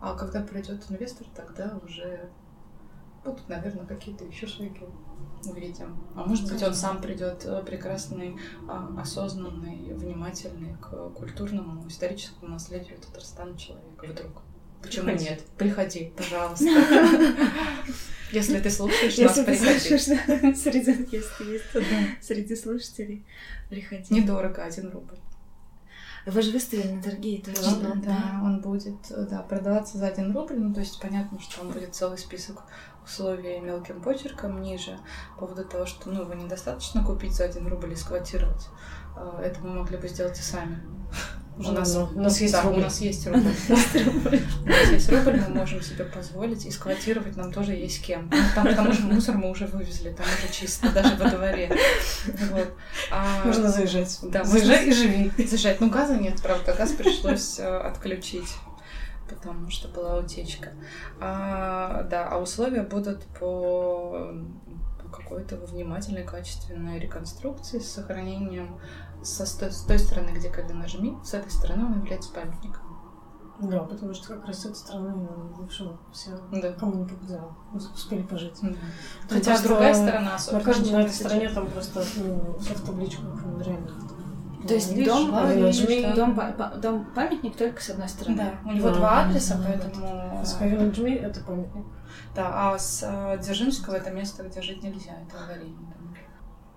А 0.00 0.14
когда 0.14 0.40
придет 0.42 0.84
инвестор, 0.90 1.26
тогда 1.34 1.78
уже 1.82 2.28
будут, 3.24 3.48
наверное, 3.48 3.86
какие-то 3.86 4.24
еще 4.24 4.46
шаги 4.46 4.86
увидим. 5.46 5.96
А 6.14 6.24
может 6.24 6.50
быть, 6.50 6.62
он 6.62 6.74
сам 6.74 7.00
придет 7.00 7.46
прекрасный, 7.64 8.36
а, 8.68 8.88
осознанный, 9.00 9.94
внимательный 9.94 10.76
к 10.76 11.10
культурному, 11.10 11.86
историческому 11.88 12.52
наследию 12.52 12.98
Татарстана 13.00 13.56
человек 13.56 14.02
вдруг. 14.02 14.45
Почему 14.86 15.06
Приходи. 15.06 15.24
нет? 15.24 15.42
Приходи, 15.58 16.12
пожалуйста. 16.16 16.64
Если 18.32 18.58
ты 18.58 18.70
слушаешь 18.70 19.18
нас, 19.18 19.38
приходи. 19.38 19.78
среди, 20.56 21.08
если 21.12 21.52
есть 21.52 21.64
среди 22.20 22.56
слушателей, 22.56 23.24
приходи. 23.70 24.12
Недорого, 24.12 24.64
один 24.64 24.90
рубль. 24.90 25.16
Вы 26.26 26.42
же 26.42 26.50
выставили 26.50 26.88
на 26.88 27.02
торги, 27.02 27.40
точно, 27.44 27.76
Да, 27.80 27.92
да, 27.94 28.40
он 28.42 28.60
будет 28.60 28.96
да, 29.10 29.42
продаваться 29.42 29.98
за 29.98 30.08
один 30.08 30.34
рубль. 30.34 30.56
Ну, 30.56 30.74
то 30.74 30.80
есть 30.80 31.00
понятно, 31.00 31.38
что 31.40 31.60
он 31.60 31.70
будет 31.70 31.94
целый 31.94 32.18
список 32.18 32.64
условий 33.04 33.60
мелким 33.60 34.02
почерком 34.02 34.60
ниже 34.60 34.98
по 35.36 35.46
поводу 35.46 35.64
того, 35.64 35.86
что 35.86 36.10
ну, 36.10 36.22
его 36.22 36.34
недостаточно 36.34 37.04
купить 37.04 37.32
за 37.32 37.44
один 37.44 37.68
рубль 37.68 37.92
и 37.92 37.96
сквотировать. 37.96 38.66
А, 39.16 39.40
Это 39.42 39.60
мы 39.60 39.74
могли 39.80 39.96
бы 39.96 40.08
сделать 40.08 40.38
и 40.38 40.42
сами. 40.42 40.78
У 41.58 41.62
нас, 41.72 41.94
Ну, 41.94 42.04
у 42.14 42.20
нас 42.20 42.38
есть 42.42 42.52
да, 42.52 42.62
рубль. 42.62 42.80
у 42.80 42.82
нас 42.82 43.00
есть 43.00 43.26
рубль. 43.26 43.38
У 43.40 44.68
нас 44.68 44.88
есть 44.90 45.10
рубль, 45.10 45.40
мы 45.40 45.54
можем 45.54 45.80
себе 45.80 46.04
позволить, 46.04 46.66
и 46.66 46.70
сквотировать 46.70 47.34
нам 47.36 47.50
тоже 47.50 47.72
есть 47.72 48.04
кем. 48.04 48.28
Ну, 48.30 48.36
Там, 48.54 48.66
к 48.66 48.76
тому 48.76 48.92
же 48.92 49.00
мусор 49.04 49.36
мы 49.38 49.50
уже 49.50 49.66
вывезли, 49.66 50.10
там 50.12 50.26
уже 50.26 50.52
чисто, 50.52 50.92
даже 50.92 51.16
во 51.16 51.30
дворе. 51.30 51.74
Вот. 52.50 52.68
А- 53.10 53.42
Можно 53.46 53.70
заезжать. 53.70 54.18
Да, 54.24 54.44
Заезжай 54.44 54.84
можно- 54.84 54.90
и 54.90 54.92
живи. 54.92 55.32
Заезжать. 55.46 55.80
Ну, 55.80 55.88
газа 55.88 56.16
нет, 56.18 56.42
правда. 56.42 56.74
Газ 56.74 56.92
пришлось 56.92 57.58
э, 57.58 57.64
отключить, 57.78 58.52
потому 59.26 59.70
что 59.70 59.88
была 59.88 60.18
утечка. 60.18 60.72
А, 61.22 62.02
да, 62.10 62.28
а 62.28 62.36
условия 62.38 62.82
будут 62.82 63.24
по 63.40 64.28
какой-то 65.10 65.56
внимательной, 65.56 66.24
качественной 66.24 66.98
реконструкции 66.98 67.78
с 67.78 67.90
сохранением 67.92 68.78
со, 69.26 69.44
с 69.46 69.54
той- 69.54 69.72
с 69.72 69.82
той 69.82 69.98
стороны, 69.98 70.30
где 70.30 70.48
когда 70.50 70.74
нажми, 70.74 71.16
с 71.24 71.34
этой 71.34 71.50
стороны 71.50 71.86
он 71.86 71.98
является 71.98 72.32
памятником. 72.32 72.82
Да, 73.58 73.80
потому 73.80 74.12
что 74.12 74.34
как 74.34 74.46
раз 74.46 74.60
с 74.60 74.64
этой 74.66 74.74
стороны 74.76 75.14
бывшего 75.56 75.98
все, 76.12 76.30
Да. 76.52 76.72
кому 76.72 76.94
не 76.96 77.06
повезло, 77.06 77.56
успели 77.72 78.22
пожить. 78.22 78.52
Да. 78.60 78.68
Там 78.68 78.78
Хотя 79.30 79.50
просто 79.52 79.68
другая 79.68 79.94
сторона 79.94 80.20
На, 80.20 80.34
особенно. 80.34 80.60
каждой, 80.64 80.92
на 80.92 81.00
этой 81.02 81.12
стороне 81.14 81.48
там 81.48 81.66
просто 81.68 82.04
ну, 82.16 82.34
в 82.58 82.86
табличках 82.86 83.24
реально. 83.64 83.90
То 84.68 84.74
есть 84.74 84.90
Видишь, 84.92 85.06
дом, 85.12 85.30
да, 85.30 85.52
э, 85.52 85.58
нажми. 85.60 86.12
дом, 86.14 86.34
па- 86.34 86.74
дом 86.74 87.06
памятник 87.14 87.56
только 87.56 87.80
с 87.80 87.88
одной 87.90 88.08
стороны. 88.08 88.36
Да, 88.36 88.68
у 88.70 88.72
него 88.74 88.88
Да. 88.90 88.94
два 88.96 89.20
адреса, 89.22 89.54
Да. 89.56 89.64
поэтому... 89.66 90.42
С 90.44 90.52
Павел 90.54 90.90
Джми 90.90 91.12
это 91.12 91.40
памятник. 91.40 91.86
Да, 92.34 92.72
а 92.74 92.78
с 92.78 93.02
э, 93.02 93.38
Дзержинского 93.40 93.94
это 93.94 94.10
место, 94.10 94.42
где 94.42 94.60
жить 94.60 94.82
нельзя, 94.82 95.12
это 95.26 95.42
аварийный 95.44 95.76
дом. 95.76 95.95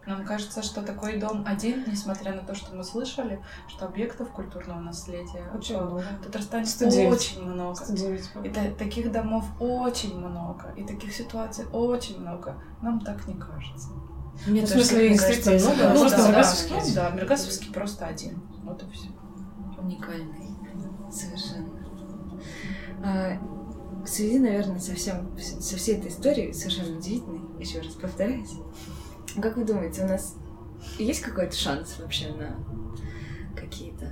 Нам 0.10 0.26
кажется, 0.26 0.64
что 0.64 0.82
такой 0.82 1.20
дом 1.20 1.44
один, 1.46 1.84
несмотря 1.86 2.34
на 2.34 2.42
то, 2.42 2.56
что 2.56 2.76
мы 2.76 2.84
слышали, 2.84 3.44
что 3.68 3.86
объектов 3.86 4.30
культурного 4.32 4.80
наследия 4.80 5.44
Очень 5.54 5.78
в 5.78 5.82
много. 5.84 6.04
Татарстане 6.24 6.66
109. 6.66 7.14
очень 7.14 7.44
много. 7.46 7.76
109, 7.76 8.30
И 8.44 8.50
та- 8.50 8.72
таких 8.72 9.12
домов 9.12 9.46
очень 9.60 10.18
много, 10.18 10.74
и 10.76 10.84
таких 10.84 11.14
ситуаций 11.14 11.66
очень 11.72 12.20
много. 12.22 12.56
Нам 12.82 13.00
так 13.02 13.28
не 13.28 13.36
кажется. 13.36 13.90
Мне 14.48 14.62
Ну, 14.62 14.66
в 14.68 14.70
смысле, 14.72 15.10
действительно 15.10 15.52
кажется. 15.60 15.76
много, 15.76 15.94
Ну, 15.94 16.00
просто 16.00 16.18
да, 16.18 16.32
да, 16.32 16.80
один. 16.82 16.94
да, 16.96 17.10
Миргасовский 17.12 17.72
просто 17.72 18.06
один. 18.08 18.42
Вот 18.64 18.82
и 18.82 18.90
все. 18.92 19.10
уникальный. 19.80 20.50
Совершенно. 21.12 21.70
А, 23.04 23.38
в 24.04 24.08
связи, 24.08 24.40
наверное, 24.40 24.80
со, 24.80 24.96
всем, 24.96 25.38
со 25.38 25.78
всей 25.78 25.98
этой 25.98 26.10
историей, 26.10 26.52
совершенно 26.54 26.98
удивительной, 26.98 27.42
еще 27.60 27.80
раз 27.82 27.94
повторяюсь, 27.94 28.54
как 29.42 29.58
вы 29.58 29.66
думаете, 29.66 30.04
у 30.04 30.08
нас 30.08 30.36
есть 30.98 31.22
какой-то 31.22 31.56
шанс 31.56 32.00
вообще 32.00 32.32
на 32.34 32.56
какие-то 33.56 34.12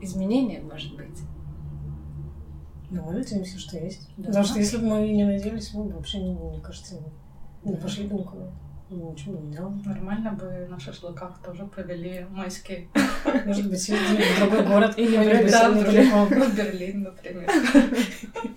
изменения, 0.00 0.60
может 0.60 0.94
быть? 0.96 1.20
Ну, 2.90 3.02
мы 3.02 3.12
надеемся, 3.12 3.58
что 3.58 3.76
есть. 3.78 4.08
Да. 4.16 4.28
Потому 4.28 4.44
что 4.44 4.58
если 4.58 4.78
бы 4.78 4.86
мы 4.86 5.08
не 5.08 5.24
надеялись, 5.24 5.72
мы 5.74 5.84
бы 5.84 5.92
вообще, 5.94 6.20
не- 6.22 6.34
мне 6.34 6.60
кажется, 6.60 6.96
не 7.64 7.76
пошли 7.76 8.06
бы 8.06 8.14
никуда. 8.14 8.50
Ну, 8.90 9.12
Ничего 9.12 9.34
бы 9.36 9.46
не 9.46 9.52
делали. 9.52 9.82
Нормально 9.84 10.32
бы 10.32 10.66
на 10.70 10.80
шашлыках 10.80 11.42
тоже 11.42 11.66
провели 11.66 12.24
майские. 12.30 12.88
Может 13.44 13.68
быть, 13.68 13.82
съездили 13.82 14.22
в 14.22 14.38
другой 14.40 14.66
город 14.66 14.94
Или 14.96 15.16
Да, 15.50 15.68
недалеко. 15.74 16.24
в 16.24 16.56
Берлин, 16.56 17.02
например. 17.02 17.50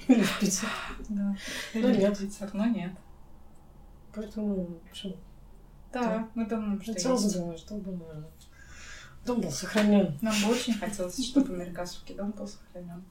Или 0.07 0.21
в 0.23 0.39
Питер. 0.39 0.69
Да. 1.09 1.35
Ну, 1.73 1.89
нет. 1.89 2.17
Питер, 2.17 2.49
но 2.53 2.65
нет. 2.67 2.93
Поэтому, 4.15 4.79
в 4.89 4.91
общем, 5.93 6.09
Да, 6.09 6.29
мы 6.35 6.45
думаем, 6.45 6.81
что 6.81 6.93
хотелось 6.93 7.23
есть. 7.23 7.39
бы, 7.39 7.57
чтобы 7.57 7.97
дом 9.25 9.41
был 9.41 9.51
сохранен. 9.51 10.17
Нам 10.21 10.35
бы 10.41 10.51
очень 10.51 10.73
хотелось, 10.73 11.23
чтобы 11.25 11.55
Миргасовский 11.55 12.15
дом 12.15 12.31
был 12.31 12.47
сохранен. 12.47 13.03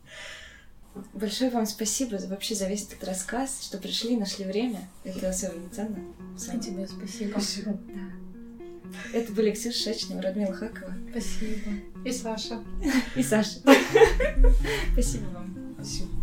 Большое 1.12 1.50
вам 1.50 1.66
спасибо 1.66 2.18
за, 2.18 2.26
вообще 2.26 2.56
за 2.56 2.66
весь 2.66 2.86
этот 2.88 3.04
рассказ, 3.04 3.62
что 3.62 3.78
пришли, 3.78 4.16
нашли 4.16 4.44
время. 4.44 4.88
Это 5.04 5.28
особенно 5.28 5.68
ценно. 5.70 6.00
Сам. 6.36 6.59
тебе 6.59 6.86
спасибо. 6.88 7.30
Спасибо. 7.30 7.72
Да. 7.72 9.16
Это 9.16 9.32
были 9.32 9.52
Ксюша 9.52 9.94
Шачнева, 9.94 10.20
Радмила 10.20 10.52
Хакова 10.52 10.92
Спасибо. 11.11 11.70
И 12.05 12.11
Саша. 12.11 12.61
и 13.16 13.22
Саша. 13.22 13.61
Спасибо 14.92 15.26
вам. 15.26 15.74
Спасибо. 15.76 16.19